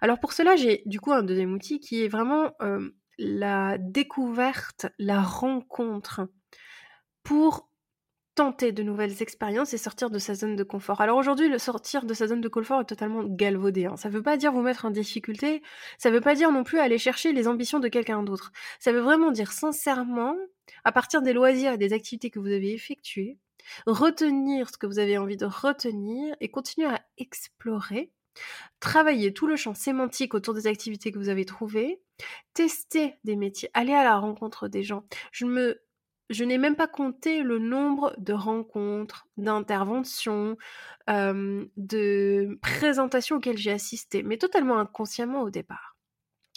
Alors 0.00 0.18
pour 0.18 0.32
cela, 0.32 0.56
j'ai 0.56 0.82
du 0.86 1.00
coup 1.00 1.12
un 1.12 1.22
deuxième 1.22 1.52
outil 1.52 1.80
qui 1.80 2.04
est 2.04 2.08
vraiment 2.08 2.52
euh, 2.62 2.90
la 3.18 3.78
découverte, 3.78 4.86
la 4.98 5.22
rencontre 5.22 6.28
pour 7.22 7.68
tenter 8.34 8.72
de 8.72 8.82
nouvelles 8.82 9.22
expériences 9.22 9.74
et 9.74 9.78
sortir 9.78 10.10
de 10.10 10.18
sa 10.18 10.34
zone 10.34 10.56
de 10.56 10.64
confort. 10.64 11.00
Alors 11.00 11.18
aujourd'hui, 11.18 11.48
le 11.48 11.58
sortir 11.58 12.04
de 12.04 12.14
sa 12.14 12.28
zone 12.28 12.40
de 12.40 12.48
confort 12.48 12.80
est 12.80 12.86
totalement 12.86 13.24
galvaudé. 13.24 13.86
Hein. 13.86 13.96
Ça 13.96 14.08
veut 14.08 14.22
pas 14.22 14.36
dire 14.36 14.52
vous 14.52 14.62
mettre 14.62 14.84
en 14.84 14.90
difficulté, 14.90 15.62
ça 15.98 16.10
veut 16.10 16.20
pas 16.20 16.34
dire 16.34 16.50
non 16.50 16.64
plus 16.64 16.78
aller 16.78 16.98
chercher 16.98 17.32
les 17.32 17.46
ambitions 17.46 17.78
de 17.78 17.88
quelqu'un 17.88 18.22
d'autre. 18.22 18.52
Ça 18.78 18.92
veut 18.92 19.00
vraiment 19.00 19.30
dire 19.30 19.52
sincèrement, 19.52 20.34
à 20.84 20.92
partir 20.92 21.22
des 21.22 21.32
loisirs 21.32 21.74
et 21.74 21.78
des 21.78 21.92
activités 21.92 22.30
que 22.30 22.38
vous 22.38 22.52
avez 22.52 22.72
effectuées, 22.72 23.38
retenir 23.86 24.70
ce 24.70 24.78
que 24.78 24.86
vous 24.86 24.98
avez 24.98 25.18
envie 25.18 25.36
de 25.36 25.46
retenir 25.46 26.34
et 26.40 26.50
continuer 26.50 26.88
à 26.88 27.04
explorer, 27.18 28.12
travailler 28.80 29.34
tout 29.34 29.46
le 29.46 29.56
champ 29.56 29.74
sémantique 29.74 30.34
autour 30.34 30.54
des 30.54 30.66
activités 30.66 31.12
que 31.12 31.18
vous 31.18 31.28
avez 31.28 31.44
trouvées, 31.44 32.00
tester 32.54 33.16
des 33.24 33.36
métiers, 33.36 33.70
aller 33.74 33.92
à 33.92 34.04
la 34.04 34.18
rencontre 34.18 34.68
des 34.68 34.82
gens. 34.82 35.04
Je 35.32 35.44
me 35.44 35.82
je 36.32 36.44
n'ai 36.44 36.58
même 36.58 36.76
pas 36.76 36.88
compté 36.88 37.42
le 37.42 37.58
nombre 37.58 38.14
de 38.18 38.32
rencontres, 38.32 39.26
d'interventions, 39.36 40.56
de 41.08 42.58
présentations 42.62 43.36
auxquelles 43.36 43.58
j'ai 43.58 43.72
assisté, 43.72 44.22
mais 44.22 44.38
totalement 44.38 44.78
inconsciemment 44.78 45.42
au 45.42 45.50
départ. 45.50 45.96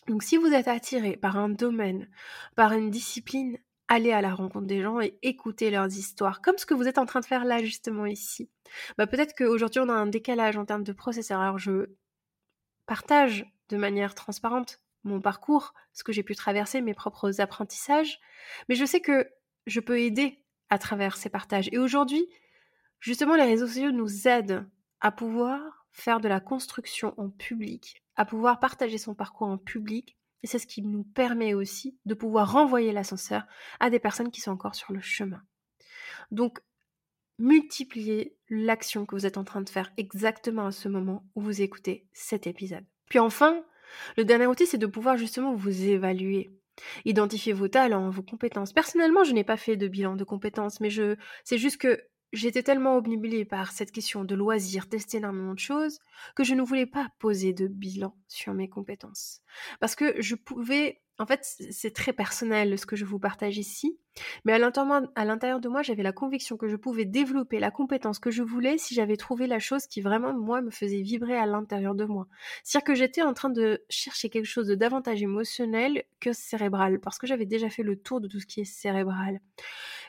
Donc 0.07 0.23
si 0.23 0.37
vous 0.37 0.53
êtes 0.53 0.67
attiré 0.67 1.17
par 1.17 1.37
un 1.37 1.49
domaine, 1.49 2.07
par 2.55 2.73
une 2.73 2.91
discipline, 2.91 3.57
allez 3.87 4.11
à 4.11 4.21
la 4.21 4.33
rencontre 4.33 4.67
des 4.67 4.81
gens 4.81 4.99
et 5.01 5.17
écoutez 5.21 5.71
leurs 5.71 5.87
histoires, 5.87 6.41
comme 6.41 6.57
ce 6.57 6.65
que 6.65 6.73
vous 6.73 6.87
êtes 6.87 6.97
en 6.97 7.05
train 7.05 7.19
de 7.19 7.25
faire 7.25 7.45
là 7.45 7.63
justement 7.63 8.05
ici. 8.05 8.49
Bah, 8.97 9.07
peut-être 9.07 9.35
qu'aujourd'hui 9.35 9.79
on 9.79 9.89
a 9.89 9.93
un 9.93 10.07
décalage 10.07 10.57
en 10.57 10.65
termes 10.65 10.83
de 10.83 10.93
processeur, 10.93 11.39
alors 11.39 11.57
je 11.57 11.89
partage 12.85 13.45
de 13.69 13.77
manière 13.77 14.15
transparente 14.15 14.79
mon 15.03 15.21
parcours, 15.21 15.73
ce 15.93 16.03
que 16.03 16.11
j'ai 16.11 16.23
pu 16.23 16.35
traverser, 16.35 16.81
mes 16.81 16.95
propres 16.95 17.39
apprentissages, 17.39 18.19
mais 18.67 18.75
je 18.75 18.85
sais 18.85 19.01
que 19.01 19.27
je 19.65 19.79
peux 19.79 19.99
aider 19.99 20.43
à 20.69 20.77
travers 20.77 21.17
ces 21.17 21.29
partages. 21.29 21.69
Et 21.71 21.77
aujourd'hui, 21.77 22.27
justement, 22.99 23.35
les 23.35 23.43
réseaux 23.43 23.67
sociaux 23.67 23.91
nous 23.91 24.27
aident 24.27 24.67
à 25.01 25.11
pouvoir 25.11 25.87
faire 25.91 26.19
de 26.19 26.27
la 26.27 26.39
construction 26.39 27.13
en 27.17 27.29
public, 27.29 28.03
à 28.15 28.25
pouvoir 28.25 28.59
partager 28.59 28.97
son 28.97 29.15
parcours 29.15 29.47
en 29.47 29.57
public. 29.57 30.17
Et 30.43 30.47
c'est 30.47 30.59
ce 30.59 30.67
qui 30.67 30.81
nous 30.81 31.03
permet 31.03 31.53
aussi 31.53 31.97
de 32.05 32.13
pouvoir 32.13 32.51
renvoyer 32.51 32.91
l'ascenseur 32.91 33.45
à 33.79 33.89
des 33.89 33.99
personnes 33.99 34.31
qui 34.31 34.41
sont 34.41 34.51
encore 34.51 34.75
sur 34.75 34.93
le 34.93 35.01
chemin. 35.01 35.41
Donc, 36.31 36.59
multipliez 37.39 38.37
l'action 38.49 39.05
que 39.05 39.15
vous 39.15 39.25
êtes 39.25 39.37
en 39.37 39.43
train 39.43 39.61
de 39.61 39.69
faire 39.69 39.91
exactement 39.97 40.67
à 40.67 40.71
ce 40.71 40.87
moment 40.87 41.25
où 41.35 41.41
vous 41.41 41.61
écoutez 41.61 42.07
cet 42.13 42.47
épisode. 42.47 42.85
Puis 43.09 43.19
enfin, 43.19 43.63
le 44.17 44.25
dernier 44.25 44.47
outil, 44.47 44.65
c'est 44.65 44.77
de 44.77 44.85
pouvoir 44.85 45.17
justement 45.17 45.53
vous 45.53 45.83
évaluer. 45.83 46.53
Identifier 47.05 47.53
vos 47.53 47.67
talents, 47.67 48.09
vos 48.09 48.23
compétences. 48.23 48.73
Personnellement, 48.73 49.23
je 49.23 49.33
n'ai 49.33 49.43
pas 49.43 49.57
fait 49.57 49.77
de 49.77 49.87
bilan 49.87 50.15
de 50.15 50.23
compétences, 50.23 50.79
mais 50.79 50.89
je, 50.89 51.15
c'est 51.43 51.57
juste 51.57 51.77
que 51.77 52.01
j'étais 52.33 52.63
tellement 52.63 52.97
obnubilée 52.97 53.45
par 53.45 53.71
cette 53.71 53.91
question 53.91 54.23
de 54.23 54.35
loisir, 54.35 54.89
tester 54.89 55.17
énormément 55.17 55.53
de 55.53 55.59
choses, 55.59 55.99
que 56.35 56.43
je 56.43 56.53
ne 56.53 56.61
voulais 56.61 56.85
pas 56.85 57.09
poser 57.19 57.53
de 57.53 57.67
bilan 57.67 58.15
sur 58.27 58.53
mes 58.53 58.69
compétences. 58.69 59.41
Parce 59.79 59.95
que 59.95 60.21
je 60.21 60.35
pouvais 60.35 61.01
en 61.17 61.25
fait, 61.25 61.41
c'est 61.43 61.93
très 61.93 62.13
personnel 62.13 62.77
ce 62.77 62.85
que 62.85 62.95
je 62.95 63.05
vous 63.05 63.19
partage 63.19 63.57
ici, 63.57 63.97
mais 64.43 64.53
à 64.53 64.59
l'intérieur 64.59 65.59
de 65.59 65.69
moi, 65.69 65.81
j'avais 65.81 66.03
la 66.03 66.11
conviction 66.11 66.57
que 66.57 66.67
je 66.67 66.75
pouvais 66.75 67.05
développer 67.05 67.59
la 67.59 67.71
compétence 67.71 68.19
que 68.19 68.31
je 68.31 68.43
voulais 68.43 68.77
si 68.77 68.95
j'avais 68.95 69.17
trouvé 69.17 69.47
la 69.47 69.59
chose 69.59 69.87
qui 69.87 70.01
vraiment, 70.01 70.33
moi, 70.33 70.61
me 70.61 70.71
faisait 70.71 71.01
vibrer 71.01 71.37
à 71.37 71.45
l'intérieur 71.45 71.95
de 71.95 72.05
moi. 72.05 72.27
C'est-à-dire 72.63 72.85
que 72.85 72.95
j'étais 72.95 73.21
en 73.21 73.33
train 73.33 73.49
de 73.49 73.83
chercher 73.89 74.29
quelque 74.29 74.45
chose 74.45 74.67
de 74.67 74.75
davantage 74.75 75.21
émotionnel 75.21 76.03
que 76.19 76.33
cérébral, 76.33 76.99
parce 76.99 77.17
que 77.17 77.27
j'avais 77.27 77.45
déjà 77.45 77.69
fait 77.69 77.83
le 77.83 77.95
tour 77.95 78.21
de 78.21 78.27
tout 78.27 78.39
ce 78.39 78.45
qui 78.45 78.61
est 78.61 78.65
cérébral. 78.65 79.39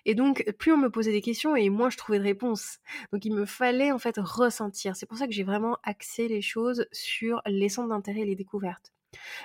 Et 0.04 0.14
donc, 0.14 0.44
plus 0.58 0.72
on 0.72 0.76
me 0.76 0.90
posait 0.90 1.12
des 1.12 1.22
questions 1.22 1.56
et 1.56 1.68
moins 1.68 1.90
je 1.90 1.96
trouvais 1.96 2.18
de 2.18 2.24
réponses. 2.24 2.78
Donc, 3.12 3.24
il 3.24 3.34
me 3.34 3.44
fallait 3.44 3.92
en 3.92 3.98
fait 3.98 4.16
ressentir. 4.18 4.96
C'est 4.96 5.06
pour 5.06 5.18
ça 5.18 5.26
que 5.26 5.32
j'ai 5.32 5.44
vraiment 5.44 5.78
axé 5.82 6.28
les 6.28 6.42
choses 6.42 6.86
sur 6.92 7.42
les 7.46 7.68
centres 7.68 7.88
d'intérêt 7.88 8.20
et 8.20 8.26
les 8.26 8.36
découvertes. 8.36 8.92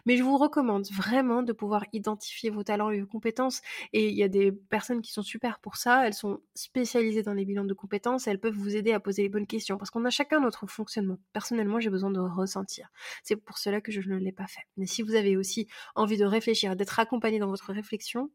Mais 0.05 0.17
je 0.17 0.23
vous 0.23 0.37
recommande 0.37 0.87
vraiment 0.91 1.43
de 1.43 1.53
pouvoir 1.53 1.85
identifier 1.93 2.49
vos 2.49 2.63
talents 2.63 2.89
et 2.89 3.01
vos 3.01 3.07
compétences. 3.07 3.61
Et 3.93 4.09
il 4.09 4.15
y 4.15 4.23
a 4.23 4.27
des 4.27 4.51
personnes 4.51 5.01
qui 5.01 5.11
sont 5.11 5.23
super 5.23 5.59
pour 5.59 5.77
ça. 5.77 6.05
Elles 6.05 6.13
sont 6.13 6.41
spécialisées 6.55 7.23
dans 7.23 7.33
les 7.33 7.45
bilans 7.45 7.65
de 7.65 7.73
compétences. 7.73 8.27
elles 8.27 8.39
peuvent 8.39 8.55
vous 8.55 8.75
aider 8.75 8.93
à 8.93 8.99
poser 8.99 9.23
les 9.23 9.29
bonnes 9.29 9.47
questions 9.47 9.77
parce 9.77 9.89
qu'on 9.89 10.05
a 10.05 10.09
chacun 10.09 10.39
notre 10.39 10.67
fonctionnement. 10.67 11.19
Personnellement, 11.33 11.79
j'ai 11.79 11.89
besoin 11.89 12.11
de 12.11 12.19
ressentir. 12.19 12.89
C'est 13.23 13.35
pour 13.35 13.57
cela 13.57 13.81
que 13.81 13.91
je 13.91 14.01
ne 14.01 14.17
l'ai 14.17 14.31
pas 14.31 14.47
fait. 14.47 14.61
Mais 14.77 14.85
si 14.85 15.01
vous 15.01 15.15
avez 15.15 15.37
aussi 15.37 15.67
envie 15.95 16.17
de 16.17 16.25
réfléchir, 16.25 16.75
d'être 16.75 16.99
accompagné 16.99 17.39
dans 17.39 17.49
votre 17.49 17.73
réflexion, 17.73 18.31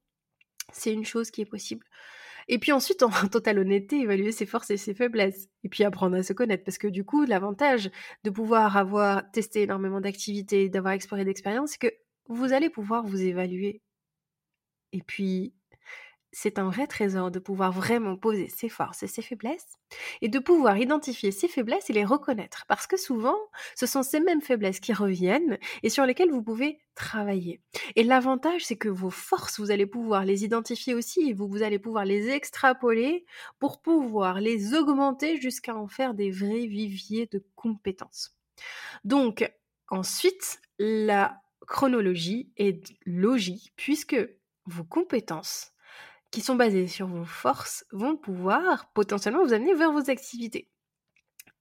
c'est 0.72 0.92
une 0.92 1.04
chose 1.04 1.30
qui 1.30 1.40
est 1.42 1.46
possible. 1.46 1.86
Et 2.48 2.58
puis 2.58 2.72
ensuite, 2.72 3.02
en 3.02 3.10
totale 3.30 3.58
honnêteté, 3.58 4.00
évaluer 4.00 4.32
ses 4.32 4.46
forces 4.46 4.70
et 4.70 4.76
ses 4.76 4.94
faiblesses. 4.94 5.48
Et 5.64 5.68
puis 5.68 5.84
apprendre 5.84 6.16
à 6.16 6.22
se 6.22 6.32
connaître. 6.32 6.64
Parce 6.64 6.78
que 6.78 6.88
du 6.88 7.04
coup, 7.04 7.24
l'avantage 7.24 7.90
de 8.24 8.30
pouvoir 8.30 8.76
avoir 8.76 9.28
testé 9.30 9.62
énormément 9.62 10.00
d'activités, 10.00 10.68
d'avoir 10.68 10.94
exploré 10.94 11.24
d'expériences, 11.24 11.72
c'est 11.72 11.90
que 11.90 11.94
vous 12.28 12.52
allez 12.52 12.70
pouvoir 12.70 13.04
vous 13.04 13.22
évaluer. 13.22 13.82
Et 14.92 15.02
puis, 15.02 15.54
c'est 16.38 16.58
un 16.58 16.68
vrai 16.68 16.86
trésor 16.86 17.30
de 17.30 17.38
pouvoir 17.38 17.72
vraiment 17.72 18.14
poser 18.14 18.50
ses 18.50 18.68
forces 18.68 19.02
et 19.02 19.06
ses 19.06 19.22
faiblesses 19.22 19.78
et 20.20 20.28
de 20.28 20.38
pouvoir 20.38 20.76
identifier 20.76 21.30
ses 21.30 21.48
faiblesses 21.48 21.88
et 21.88 21.94
les 21.94 22.04
reconnaître. 22.04 22.66
Parce 22.68 22.86
que 22.86 22.98
souvent, 22.98 23.38
ce 23.74 23.86
sont 23.86 24.02
ces 24.02 24.20
mêmes 24.20 24.42
faiblesses 24.42 24.78
qui 24.78 24.92
reviennent 24.92 25.56
et 25.82 25.88
sur 25.88 26.04
lesquelles 26.04 26.30
vous 26.30 26.42
pouvez 26.42 26.78
travailler. 26.94 27.62
Et 27.94 28.04
l'avantage, 28.04 28.66
c'est 28.66 28.76
que 28.76 28.90
vos 28.90 29.08
forces, 29.08 29.58
vous 29.58 29.70
allez 29.70 29.86
pouvoir 29.86 30.26
les 30.26 30.44
identifier 30.44 30.92
aussi 30.92 31.26
et 31.26 31.32
vous, 31.32 31.62
allez 31.62 31.78
pouvoir 31.78 32.04
les 32.04 32.28
extrapoler 32.28 33.24
pour 33.58 33.80
pouvoir 33.80 34.38
les 34.38 34.74
augmenter 34.74 35.40
jusqu'à 35.40 35.74
en 35.74 35.88
faire 35.88 36.12
des 36.12 36.30
vrais 36.30 36.66
viviers 36.66 37.26
de 37.32 37.42
compétences. 37.54 38.36
Donc, 39.04 39.50
ensuite, 39.88 40.60
la 40.78 41.40
chronologie 41.66 42.52
est 42.58 42.92
logique 43.06 43.72
puisque 43.74 44.18
vos 44.66 44.84
compétences 44.84 45.72
qui 46.30 46.40
sont 46.40 46.54
basées 46.54 46.86
sur 46.86 47.06
vos 47.06 47.24
forces 47.24 47.84
vont 47.92 48.16
pouvoir 48.16 48.90
potentiellement 48.92 49.44
vous 49.44 49.52
amener 49.52 49.74
vers 49.74 49.92
vos 49.92 50.10
activités. 50.10 50.68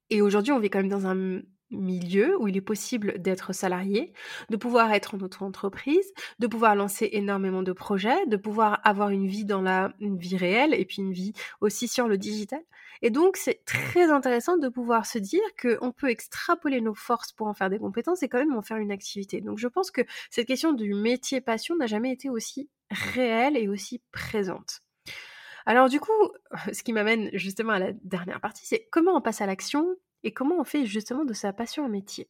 Et 0.10 0.22
aujourd'hui, 0.22 0.52
on 0.52 0.60
vit 0.60 0.70
quand 0.70 0.80
même 0.80 0.90
dans 0.90 1.08
un 1.08 1.42
milieu 1.72 2.40
où 2.40 2.48
il 2.48 2.58
est 2.58 2.62
possible 2.62 3.20
d'être 3.20 3.54
salarié, 3.54 4.14
de 4.50 4.58
pouvoir 4.58 4.92
être 4.94 5.16
en 5.16 5.20
auto-entreprise, 5.20 6.14
de 6.40 6.48
pouvoir 6.48 6.76
lancer 6.76 7.10
énormément 7.14 7.64
de 7.64 7.72
projets, 7.72 8.26
de 8.28 8.38
pouvoir 8.38 8.80
avoir 8.84 9.10
une 9.10 9.28
vie 9.28 9.46
dans 9.46 9.62
la 9.62 9.94
vie 10.00 10.38
réelle 10.38 10.74
et 10.74 10.86
puis 10.86 10.98
une 10.98 11.12
vie 11.12 11.34
aussi 11.62 11.88
sur 11.88 12.08
le 12.08 12.18
digital. 12.18 12.62
Et 13.02 13.10
donc, 13.10 13.36
c'est 13.36 13.66
très 13.66 14.10
intéressant 14.12 14.58
de 14.58 14.70
pouvoir 14.70 15.06
se 15.06 15.18
dire 15.18 15.42
qu'on 15.62 15.92
peut 15.92 16.10
extrapoler 16.10 16.82
nos 16.82 16.94
forces 16.94 17.34
pour 17.34 17.48
en 17.48 17.54
faire 17.54 17.70
des 17.70 17.80
compétences 17.80 18.24
et 18.24 18.30
quand 18.30 18.40
même 18.40 18.56
en 18.56 18.62
faire 18.62 18.78
une 18.78 18.92
activité. 18.92 19.42
Donc, 19.42 19.58
je 19.58 19.68
pense 19.68 19.92
que 19.92 20.02
cette 20.30 20.48
question 20.48 20.72
du 20.74 20.94
métier 20.94 21.42
passion 21.42 21.76
n'a 21.76 21.88
jamais 21.88 22.12
été 22.12 22.30
aussi 22.30 22.70
réelle 22.92 23.58
et 23.58 23.68
aussi 23.68 24.02
présente. 24.12 24.82
Alors 25.66 25.90
du 25.90 26.00
coup, 26.00 26.12
ce 26.74 26.84
qui 26.84 26.94
m'amène 26.94 27.30
justement 27.34 27.74
à 27.74 27.80
la 27.80 27.92
dernière 28.04 28.42
partie, 28.42 28.66
c'est 28.66 28.88
comment 28.92 29.16
on 29.16 29.22
passe 29.22 29.42
à 29.42 29.46
l'action 29.46 29.96
et 30.24 30.32
comment 30.32 30.60
on 30.60 30.64
fait 30.64 30.86
justement 30.86 31.26
de 31.26 31.34
sa 31.34 31.54
passion 31.54 31.86
un 31.86 31.90
métier. 31.90 32.30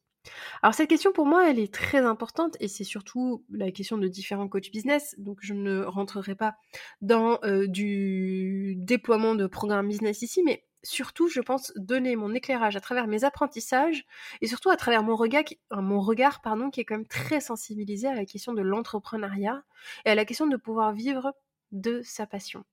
Alors 0.62 0.74
cette 0.74 0.90
question 0.90 1.12
pour 1.12 1.26
moi, 1.26 1.50
elle 1.50 1.60
est 1.60 1.74
très 1.74 2.00
importante 2.00 2.58
et 2.60 2.68
c'est 2.68 2.84
surtout 2.84 3.46
la 3.52 3.72
question 3.72 3.98
de 3.98 4.08
différents 4.08 4.48
coachs 4.48 4.72
business. 4.72 5.16
Donc 5.18 5.40
je 5.42 5.54
ne 5.54 5.84
rentrerai 5.84 6.36
pas 6.36 6.56
dans 7.02 7.40
euh, 7.44 7.68
du 7.68 8.76
déploiement 8.78 9.36
de 9.36 9.48
programmes 9.48 9.88
business 9.88 10.22
ici, 10.24 10.42
mais 10.44 10.66
surtout, 10.86 11.28
je 11.28 11.42
pense 11.42 11.74
donner 11.76 12.16
mon 12.16 12.34
éclairage 12.34 12.76
à 12.76 12.82
travers 12.82 13.08
mes 13.08 13.24
apprentissages 13.26 14.06
et 14.42 14.48
surtout 14.48 14.70
à 14.70 14.78
travers 14.78 15.04
mon 15.04 15.16
regard, 15.16 15.44
qui, 15.44 15.60
euh, 15.74 15.82
mon 15.82 16.00
regard 16.02 16.42
pardon, 16.42 16.70
qui 16.72 16.82
est 16.82 16.86
quand 16.86 16.96
même 16.96 17.08
très 17.08 17.42
sensibilisé 17.42 18.08
à 18.08 18.16
la 18.16 18.26
question 18.26 18.54
de 18.54 18.62
l'entrepreneuriat 18.62 19.64
et 20.06 20.10
à 20.12 20.16
la 20.16 20.26
question 20.26 20.48
de 20.48 20.58
pouvoir 20.58 20.94
vivre 20.94 21.34
de 21.72 22.02
sa 22.04 22.28
passion. 22.28 22.64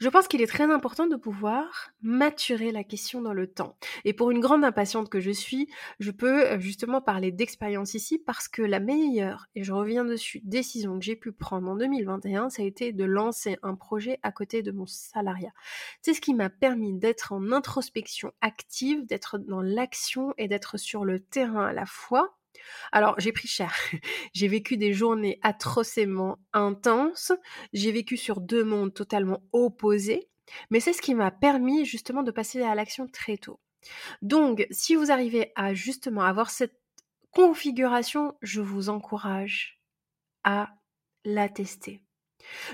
Je 0.00 0.08
pense 0.08 0.28
qu'il 0.28 0.42
est 0.42 0.46
très 0.46 0.70
important 0.70 1.06
de 1.06 1.16
pouvoir 1.16 1.90
maturer 2.02 2.72
la 2.72 2.84
question 2.84 3.20
dans 3.20 3.32
le 3.32 3.46
temps. 3.46 3.76
Et 4.04 4.12
pour 4.12 4.30
une 4.30 4.40
grande 4.40 4.64
impatiente 4.64 5.08
que 5.08 5.20
je 5.20 5.30
suis, 5.30 5.68
je 6.00 6.10
peux 6.10 6.46
euh, 6.46 6.60
justement 6.60 7.00
parler 7.00 7.32
d'expérience 7.32 7.94
ici 7.94 8.18
parce 8.18 8.48
que 8.48 8.62
la 8.62 8.80
meilleure, 8.80 9.46
et 9.54 9.64
je 9.64 9.72
reviens 9.72 10.04
dessus, 10.04 10.40
décision 10.44 10.98
que 10.98 11.04
j'ai 11.04 11.16
pu 11.16 11.32
prendre 11.32 11.68
en 11.68 11.76
2021, 11.76 12.50
ça 12.50 12.62
a 12.62 12.64
été 12.64 12.92
de 12.92 13.04
lancer 13.04 13.58
un 13.62 13.74
projet 13.74 14.18
à 14.22 14.32
côté 14.32 14.62
de 14.62 14.72
mon 14.72 14.86
salariat. 14.86 15.52
C'est 16.02 16.14
ce 16.14 16.20
qui 16.20 16.34
m'a 16.34 16.50
permis 16.50 16.92
d'être 16.92 17.32
en 17.32 17.52
introspection 17.52 18.32
active, 18.40 19.06
d'être 19.06 19.38
dans 19.38 19.62
l'action 19.62 20.34
et 20.38 20.48
d'être 20.48 20.76
sur 20.76 21.04
le 21.04 21.20
terrain 21.20 21.66
à 21.66 21.72
la 21.72 21.86
fois 21.86 22.37
alors, 22.92 23.14
j'ai 23.18 23.32
pris 23.32 23.48
cher. 23.48 23.74
j'ai 24.34 24.48
vécu 24.48 24.76
des 24.76 24.92
journées 24.92 25.38
atrocement 25.42 26.38
intenses. 26.52 27.32
J'ai 27.72 27.92
vécu 27.92 28.16
sur 28.16 28.40
deux 28.40 28.64
mondes 28.64 28.94
totalement 28.94 29.42
opposés. 29.52 30.28
Mais 30.70 30.80
c'est 30.80 30.92
ce 30.92 31.02
qui 31.02 31.14
m'a 31.14 31.30
permis 31.30 31.84
justement 31.84 32.22
de 32.22 32.30
passer 32.30 32.62
à 32.62 32.74
l'action 32.74 33.06
très 33.06 33.36
tôt. 33.36 33.60
Donc, 34.22 34.66
si 34.70 34.94
vous 34.94 35.10
arrivez 35.10 35.52
à 35.56 35.74
justement 35.74 36.22
avoir 36.22 36.50
cette 36.50 36.78
configuration, 37.32 38.34
je 38.40 38.60
vous 38.60 38.88
encourage 38.88 39.80
à 40.44 40.70
la 41.24 41.48
tester. 41.48 42.00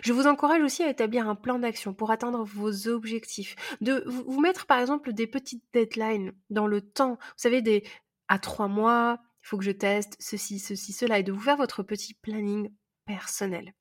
Je 0.03 0.13
vous 0.13 0.27
encourage 0.27 0.63
aussi 0.63 0.83
à 0.83 0.91
établir 0.91 1.29
un 1.29 1.35
plan 1.35 1.59
d'action 1.59 1.95
pour 1.95 2.11
atteindre 2.11 2.45
vos 2.45 2.89
objectifs, 2.89 3.57
de 3.81 4.05
vous 4.07 4.41
mettre 4.41 4.67
par 4.67 4.79
exemple 4.79 5.13
des 5.13 5.27
petites 5.27 5.65
deadlines 5.73 6.33
dans 6.51 6.67
le 6.67 6.81
temps, 6.81 7.15
vous 7.15 7.33
savez, 7.37 7.63
des 7.63 7.85
à 8.29 8.39
trois 8.39 8.69
mois, 8.69 9.19
il 9.45 9.47
faut 9.47 9.59
que 9.59 9.65
je 9.65 9.71
teste 9.71 10.17
ceci, 10.19 10.59
ceci, 10.59 10.95
cela, 10.95 11.19
et 11.19 11.23
de 11.23 11.31
vous 11.31 11.41
faire 11.41 11.59
votre 11.59 11.83
petit 11.83 12.15
planning 12.15 12.71
personnel. 13.05 13.75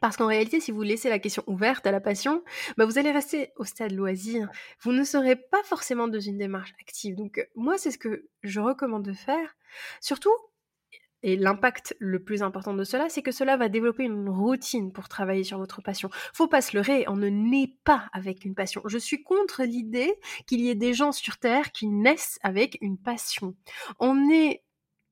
Parce 0.00 0.16
qu'en 0.16 0.26
réalité, 0.26 0.58
si 0.58 0.70
vous 0.70 0.82
laissez 0.82 1.10
la 1.10 1.18
question 1.18 1.44
ouverte 1.46 1.86
à 1.86 1.92
la 1.92 2.00
passion, 2.00 2.42
bah 2.78 2.86
vous 2.86 2.98
allez 2.98 3.12
rester 3.12 3.50
au 3.56 3.64
stade 3.64 3.92
loisir. 3.92 4.48
Vous 4.80 4.92
ne 4.92 5.04
serez 5.04 5.36
pas 5.36 5.62
forcément 5.64 6.08
dans 6.08 6.20
une 6.20 6.38
démarche 6.38 6.72
active. 6.80 7.14
Donc 7.14 7.46
moi, 7.54 7.76
c'est 7.76 7.90
ce 7.90 7.98
que 7.98 8.26
je 8.42 8.60
recommande 8.60 9.04
de 9.04 9.12
faire. 9.12 9.56
Surtout, 10.00 10.32
et 11.22 11.36
l'impact 11.36 11.96
le 11.98 12.22
plus 12.22 12.42
important 12.42 12.74
de 12.74 12.84
cela, 12.84 13.08
c'est 13.08 13.22
que 13.22 13.32
cela 13.32 13.56
va 13.56 13.68
développer 13.68 14.04
une 14.04 14.28
routine 14.28 14.92
pour 14.92 15.08
travailler 15.08 15.44
sur 15.44 15.58
votre 15.58 15.82
passion. 15.82 16.08
Faut 16.32 16.46
pas 16.46 16.60
se 16.60 16.76
leurrer, 16.76 17.04
on 17.08 17.16
ne 17.16 17.28
naît 17.28 17.74
pas 17.84 18.08
avec 18.12 18.44
une 18.44 18.54
passion. 18.54 18.82
Je 18.86 18.98
suis 18.98 19.22
contre 19.22 19.64
l'idée 19.64 20.14
qu'il 20.46 20.60
y 20.60 20.68
ait 20.70 20.74
des 20.74 20.94
gens 20.94 21.12
sur 21.12 21.38
Terre 21.38 21.72
qui 21.72 21.88
naissent 21.88 22.38
avec 22.42 22.78
une 22.80 22.98
passion. 22.98 23.56
On 23.98 24.30
est 24.30 24.62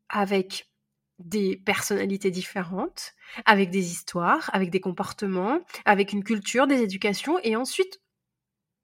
avec 0.08 0.70
des 1.18 1.56
personnalités 1.56 2.30
différentes, 2.30 3.14
avec 3.44 3.70
des 3.70 3.90
histoires, 3.90 4.50
avec 4.52 4.70
des 4.70 4.80
comportements, 4.80 5.60
avec 5.84 6.12
une 6.12 6.24
culture, 6.24 6.66
des 6.66 6.82
éducations, 6.82 7.38
et 7.42 7.56
ensuite 7.56 8.00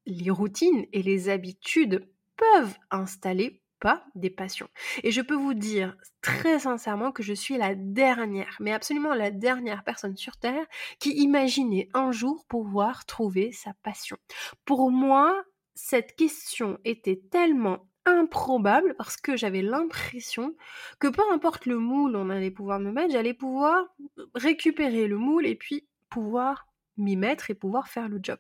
les 0.07 0.31
routines 0.31 0.87
et 0.93 1.03
les 1.03 1.29
habitudes 1.29 2.09
peuvent 2.37 2.77
installer 2.91 3.63
pas 3.81 4.05
des 4.15 4.31
passions. 4.31 4.69
Et 5.03 5.11
je 5.11 5.23
peux 5.23 5.35
vous 5.35 5.55
dire 5.55 5.97
très 6.21 6.61
sincèrement 6.61 7.13
que 7.13 7.23
je 7.23 7.33
suis 7.33 7.57
la 7.57 7.75
dernière, 7.75 8.57
mais 8.61 8.73
absolument 8.73 9.15
la 9.15 9.31
dernière 9.31 9.85
personne 9.85 10.17
sur 10.17 10.37
Terre 10.37 10.67
qui 10.99 11.13
imaginait 11.17 11.89
un 11.95 12.13
jour 12.13 12.45
pouvoir 12.47 13.07
trouver 13.07 13.53
sa 13.53 13.73
passion. 13.83 14.19
Pour 14.65 14.91
moi, 14.91 15.43
cette 15.75 16.15
question 16.15 16.79
était 16.85 17.23
tellement 17.31 17.90
improbable 18.11 18.95
parce 18.97 19.17
que 19.17 19.37
j'avais 19.37 19.63
l'impression 19.63 20.55
que 20.99 21.09
peu 21.09 21.23
importe 21.33 21.67
le 21.67 21.79
moule 21.79 22.17
on 22.17 22.31
allait 22.31 22.51
pouvoir 22.51 22.81
me 22.81 22.93
mettre, 22.93 23.13
j'allais 23.13 23.35
pouvoir 23.35 23.85
récupérer 24.35 25.07
le 25.07 25.17
moule 25.17 25.47
et 25.47 25.55
puis 25.55 25.87
pouvoir 26.09 26.67
m'y 26.97 27.17
mettre 27.17 27.51
et 27.51 27.55
pouvoir 27.55 27.89
faire 27.89 28.09
le 28.09 28.21
job. 28.23 28.39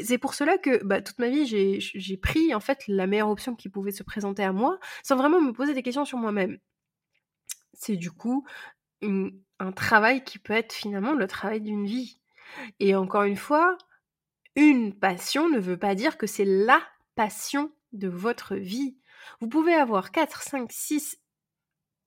C'est 0.00 0.18
pour 0.18 0.34
cela 0.34 0.58
que 0.58 0.82
bah, 0.84 1.00
toute 1.00 1.18
ma 1.18 1.28
vie, 1.28 1.46
j'ai 1.46 2.16
pris 2.16 2.54
en 2.54 2.60
fait 2.60 2.86
la 2.88 3.06
meilleure 3.06 3.28
option 3.28 3.54
qui 3.54 3.68
pouvait 3.68 3.92
se 3.92 4.02
présenter 4.02 4.42
à 4.42 4.52
moi 4.52 4.78
sans 5.02 5.16
vraiment 5.16 5.40
me 5.40 5.52
poser 5.52 5.74
des 5.74 5.82
questions 5.82 6.04
sur 6.04 6.18
moi-même. 6.18 6.58
C'est 7.72 7.96
du 7.96 8.10
coup 8.10 8.44
un 9.02 9.72
travail 9.72 10.24
qui 10.24 10.38
peut 10.38 10.52
être 10.52 10.72
finalement 10.72 11.14
le 11.14 11.26
travail 11.26 11.60
d'une 11.60 11.86
vie. 11.86 12.18
Et 12.80 12.94
encore 12.94 13.22
une 13.22 13.36
fois, 13.36 13.78
une 14.56 14.92
passion 14.92 15.48
ne 15.48 15.58
veut 15.58 15.78
pas 15.78 15.94
dire 15.94 16.18
que 16.18 16.26
c'est 16.26 16.44
la 16.44 16.80
passion 17.14 17.72
de 17.92 18.08
votre 18.08 18.56
vie. 18.56 18.96
Vous 19.40 19.48
pouvez 19.48 19.74
avoir 19.74 20.12
4, 20.12 20.42
5, 20.42 20.70
6, 20.70 21.18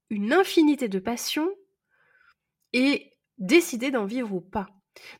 une 0.10 0.34
infinité 0.34 0.88
de 0.88 1.00
passions 1.00 1.50
et 2.74 3.14
décider 3.38 3.92
d'en 3.92 4.06
vivre 4.06 4.34
ou 4.34 4.42
pas. 4.42 4.68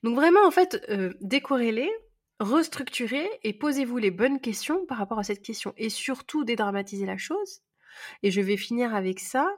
Donc 0.04 0.16
vraiment, 0.16 0.46
en 0.46 0.52
fait, 0.52 0.84
euh, 0.90 1.14
décorrélez, 1.22 1.92
restructurez 2.40 3.30
et 3.44 3.54
posez-vous 3.54 3.98
les 3.98 4.12
bonnes 4.12 4.40
questions 4.40 4.86
par 4.86 4.98
rapport 4.98 5.20
à 5.20 5.24
cette 5.24 5.42
question. 5.42 5.74
Et 5.78 5.90
surtout, 5.90 6.44
dédramatiser 6.44 7.06
la 7.06 7.18
chose. 7.18 7.62
Et 8.22 8.32
je 8.32 8.42
vais 8.42 8.58
finir 8.58 8.96
avec 8.96 9.20
ça. 9.20 9.50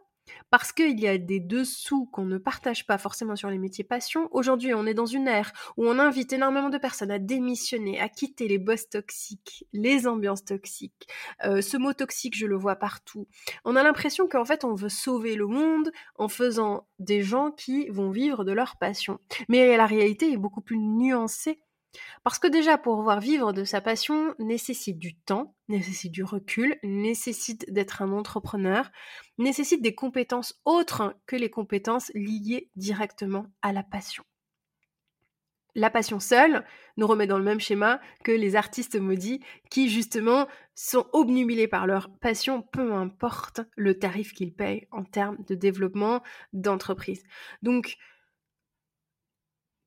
Parce 0.49 0.71
qu'il 0.71 0.99
y 0.99 1.07
a 1.07 1.17
des 1.17 1.39
dessous 1.39 2.05
qu'on 2.07 2.25
ne 2.25 2.37
partage 2.37 2.85
pas 2.85 2.97
forcément 2.97 3.35
sur 3.35 3.49
les 3.49 3.57
métiers 3.57 3.83
passion. 3.83 4.29
Aujourd'hui, 4.31 4.73
on 4.73 4.85
est 4.85 4.93
dans 4.93 5.05
une 5.05 5.27
ère 5.27 5.51
où 5.77 5.85
on 5.85 5.99
invite 5.99 6.33
énormément 6.33 6.69
de 6.69 6.77
personnes 6.77 7.11
à 7.11 7.19
démissionner, 7.19 7.99
à 7.99 8.09
quitter 8.09 8.47
les 8.47 8.57
boss 8.57 8.89
toxiques, 8.89 9.65
les 9.73 10.07
ambiances 10.07 10.45
toxiques. 10.45 11.07
Euh, 11.43 11.61
ce 11.61 11.77
mot 11.77 11.93
toxique, 11.93 12.37
je 12.37 12.45
le 12.45 12.55
vois 12.55 12.75
partout. 12.75 13.27
On 13.63 13.75
a 13.75 13.83
l'impression 13.83 14.27
qu'en 14.27 14.45
fait, 14.45 14.63
on 14.63 14.73
veut 14.73 14.89
sauver 14.89 15.35
le 15.35 15.47
monde 15.47 15.91
en 16.17 16.27
faisant 16.27 16.87
des 16.99 17.21
gens 17.21 17.51
qui 17.51 17.87
vont 17.89 18.09
vivre 18.09 18.43
de 18.43 18.51
leur 18.51 18.77
passion. 18.77 19.19
Mais 19.49 19.77
la 19.77 19.85
réalité 19.85 20.31
est 20.31 20.37
beaucoup 20.37 20.61
plus 20.61 20.77
nuancée 20.77 21.59
parce 22.23 22.39
que 22.39 22.47
déjà, 22.47 22.77
pour 22.77 22.97
pouvoir 22.97 23.19
vivre 23.19 23.53
de 23.53 23.63
sa 23.63 23.81
passion 23.81 24.33
nécessite 24.39 24.99
du 24.99 25.15
temps, 25.15 25.55
nécessite 25.67 26.11
du 26.11 26.23
recul, 26.23 26.77
nécessite 26.83 27.71
d'être 27.71 28.01
un 28.01 28.11
entrepreneur, 28.11 28.91
nécessite 29.37 29.81
des 29.81 29.95
compétences 29.95 30.59
autres 30.65 31.15
que 31.25 31.35
les 31.35 31.49
compétences 31.49 32.11
liées 32.15 32.69
directement 32.75 33.47
à 33.61 33.73
la 33.73 33.83
passion. 33.83 34.23
La 35.77 35.89
passion 35.89 36.21
seule 36.21 36.63
nous 36.95 37.05
remet 37.05 37.27
dans 37.27 37.37
le 37.37 37.43
même 37.43 37.59
schéma 37.59 37.99
que 38.23 38.31
les 38.31 38.55
artistes 38.55 38.97
maudits 38.97 39.41
qui 39.69 39.89
justement 39.89 40.47
sont 40.73 41.05
obnubilés 41.11 41.67
par 41.67 41.85
leur 41.85 42.09
passion, 42.19 42.61
peu 42.61 42.93
importe 42.93 43.59
le 43.75 43.99
tarif 43.99 44.31
qu'ils 44.31 44.53
payent 44.53 44.87
en 44.91 45.03
termes 45.03 45.37
de 45.47 45.53
développement 45.53 46.23
d'entreprise. 46.53 47.23
Donc, 47.61 47.97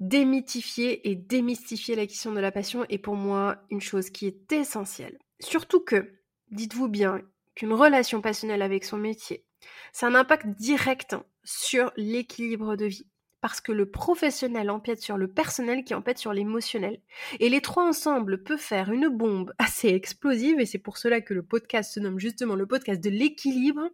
démythifier 0.00 1.08
et 1.08 1.14
démystifier 1.14 1.96
la 1.96 2.06
question 2.06 2.32
de 2.32 2.40
la 2.40 2.52
passion 2.52 2.84
est 2.88 2.98
pour 2.98 3.16
moi 3.16 3.56
une 3.70 3.80
chose 3.80 4.10
qui 4.10 4.26
est 4.26 4.52
essentielle. 4.52 5.18
Surtout 5.40 5.80
que, 5.80 6.12
dites-vous 6.50 6.88
bien, 6.88 7.22
qu'une 7.54 7.72
relation 7.72 8.20
passionnelle 8.20 8.62
avec 8.62 8.84
son 8.84 8.96
métier, 8.96 9.44
c'est 9.92 10.06
un 10.06 10.14
impact 10.14 10.46
direct 10.46 11.16
sur 11.44 11.92
l'équilibre 11.96 12.76
de 12.76 12.86
vie. 12.86 13.06
Parce 13.40 13.60
que 13.60 13.70
le 13.70 13.88
professionnel 13.88 14.68
empiète 14.68 15.00
sur 15.00 15.16
le 15.16 15.28
personnel 15.28 15.84
qui 15.84 15.94
empiète 15.94 16.18
sur 16.18 16.32
l'émotionnel. 16.32 17.00
Et 17.38 17.48
les 17.48 17.60
trois 17.60 17.84
ensemble 17.84 18.42
peuvent 18.42 18.58
faire 18.58 18.90
une 18.90 19.08
bombe 19.08 19.52
assez 19.58 19.88
explosive, 19.88 20.60
et 20.60 20.66
c'est 20.66 20.78
pour 20.78 20.98
cela 20.98 21.20
que 21.20 21.34
le 21.34 21.44
podcast 21.44 21.92
se 21.92 22.00
nomme 22.00 22.18
justement 22.18 22.56
le 22.56 22.66
podcast 22.66 23.00
de 23.02 23.10
l'équilibre, 23.10 23.88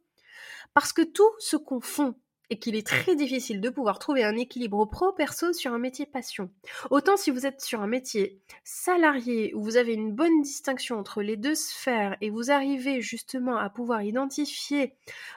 parce 0.73 0.93
que 0.93 1.03
tout 1.03 1.31
se 1.39 1.57
confond 1.57 2.15
et 2.51 2.59
qu'il 2.59 2.77
est 2.77 2.87
très 2.87 3.17
difficile 3.17 3.61
de 3.61 3.71
pouvoir 3.71 3.99
trouver 3.99 4.25
un 4.25 4.37
équilibre 4.37 4.85
pro-perso 4.87 5.53
sur 5.53 5.73
un 5.73 5.79
métier 5.79 6.07
passion. 6.07 6.51
Autant 6.91 7.17
si 7.17 7.31
vous 7.31 7.47
êtes 7.47 7.61
sur 7.61 7.81
un 7.81 7.87
métier 7.87 8.41
salarié 8.65 9.53
où 9.55 9.63
vous 9.63 9.77
avez 9.77 9.95
une 9.95 10.13
bonne 10.13 10.43
distinction 10.43 10.99
entre 10.99 11.23
les 11.23 11.37
deux 11.37 11.55
sphères 11.55 12.17
et 12.21 12.31
vous 12.31 12.51
arrivez 12.51 13.01
justement 13.01 13.57
à 13.57 13.71
pouvoir 13.71 14.03
identifier 14.03 14.95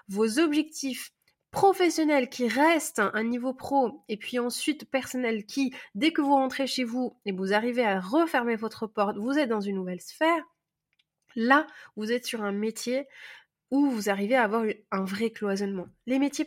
vos 0.10 0.40
objectifs 0.40 1.12
professionnels 1.52 2.30
qui 2.30 2.48
restent 2.48 3.00
un 3.00 3.24
niveau 3.24 3.54
pro 3.54 4.04
et 4.10 4.18
puis 4.18 4.38
ensuite 4.38 4.90
personnel 4.90 5.46
qui, 5.46 5.74
dès 5.96 6.12
que 6.12 6.22
vous 6.22 6.36
rentrez 6.36 6.68
chez 6.68 6.84
vous 6.84 7.18
et 7.26 7.32
vous 7.32 7.54
arrivez 7.54 7.84
à 7.84 8.00
refermer 8.00 8.56
votre 8.56 8.86
porte, 8.86 9.18
vous 9.18 9.38
êtes 9.38 9.50
dans 9.50 9.62
une 9.62 9.76
nouvelle 9.76 10.02
sphère, 10.02 10.44
là, 11.36 11.66
vous 11.96 12.12
êtes 12.12 12.26
sur 12.26 12.44
un 12.44 12.52
métier 12.52 13.08
où 13.72 13.90
vous 13.90 14.10
arrivez 14.10 14.36
à 14.36 14.44
avoir 14.44 14.66
un 14.92 15.04
vrai 15.04 15.30
cloisonnement. 15.32 15.88
Les 16.06 16.20
métiers 16.20 16.46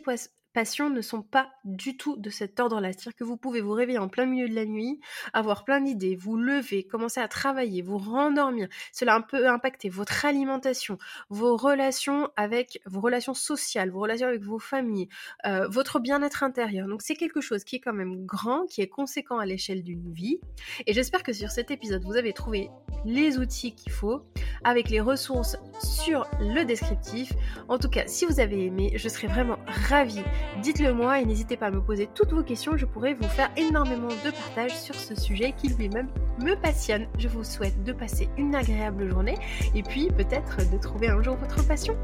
passions 0.53 0.89
ne 0.89 1.01
sont 1.01 1.21
pas 1.21 1.49
du 1.63 1.97
tout 1.97 2.17
de 2.17 2.29
cet 2.29 2.59
ordre-là. 2.59 2.91
C'est-à-dire 2.91 3.15
que 3.15 3.23
vous 3.23 3.37
pouvez 3.37 3.61
vous 3.61 3.71
réveiller 3.71 3.99
en 3.99 4.09
plein 4.09 4.25
milieu 4.25 4.47
de 4.49 4.55
la 4.55 4.65
nuit, 4.65 4.99
avoir 5.33 5.63
plein 5.63 5.81
d'idées, 5.81 6.15
vous 6.15 6.37
lever, 6.37 6.83
commencer 6.83 7.19
à 7.19 7.27
travailler, 7.27 7.81
vous 7.81 7.97
rendormir. 7.97 8.67
Cela 8.91 9.19
peut 9.21 9.47
impacter 9.47 9.89
votre 9.89 10.25
alimentation, 10.25 10.97
vos 11.29 11.55
relations 11.55 12.29
avec 12.35 12.81
vos 12.85 13.01
relations 13.01 13.33
sociales, 13.33 13.89
vos 13.89 13.99
relations 13.99 14.27
avec 14.27 14.43
vos 14.43 14.59
familles, 14.59 15.09
euh, 15.45 15.67
votre 15.67 15.99
bien-être 15.99 16.43
intérieur. 16.43 16.87
Donc 16.87 17.01
c'est 17.01 17.15
quelque 17.15 17.41
chose 17.41 17.63
qui 17.63 17.77
est 17.77 17.79
quand 17.79 17.93
même 17.93 18.25
grand, 18.25 18.65
qui 18.65 18.81
est 18.81 18.87
conséquent 18.87 19.39
à 19.39 19.45
l'échelle 19.45 19.83
d'une 19.83 20.11
vie. 20.13 20.39
Et 20.87 20.93
j'espère 20.93 21.23
que 21.23 21.33
sur 21.33 21.51
cet 21.51 21.71
épisode, 21.71 22.03
vous 22.03 22.17
avez 22.17 22.33
trouvé 22.33 22.69
les 23.05 23.37
outils 23.37 23.73
qu'il 23.75 23.91
faut, 23.91 24.23
avec 24.63 24.89
les 24.89 24.99
ressources 24.99 25.57
sur 25.83 26.27
le 26.39 26.63
descriptif. 26.63 27.31
En 27.67 27.77
tout 27.77 27.89
cas, 27.89 28.03
si 28.07 28.25
vous 28.25 28.39
avez 28.39 28.65
aimé, 28.65 28.93
je 28.95 29.09
serais 29.09 29.27
vraiment 29.27 29.57
ravie 29.65 30.23
Dites-le 30.61 30.93
moi 30.93 31.19
et 31.19 31.25
n'hésitez 31.25 31.57
pas 31.57 31.67
à 31.67 31.71
me 31.71 31.81
poser 31.81 32.07
toutes 32.13 32.33
vos 32.33 32.43
questions, 32.43 32.77
je 32.77 32.85
pourrais 32.85 33.13
vous 33.13 33.27
faire 33.27 33.49
énormément 33.57 34.09
de 34.09 34.31
partage 34.31 34.77
sur 34.77 34.95
ce 34.95 35.15
sujet 35.15 35.53
qui 35.57 35.69
lui-même 35.69 36.09
me 36.39 36.55
passionne. 36.55 37.07
Je 37.17 37.27
vous 37.27 37.43
souhaite 37.43 37.83
de 37.83 37.93
passer 37.93 38.29
une 38.37 38.55
agréable 38.55 39.09
journée 39.09 39.37
et 39.75 39.83
puis 39.83 40.09
peut-être 40.09 40.57
de 40.71 40.77
trouver 40.77 41.09
un 41.09 41.21
jour 41.21 41.35
votre 41.35 41.65
passion. 41.65 41.95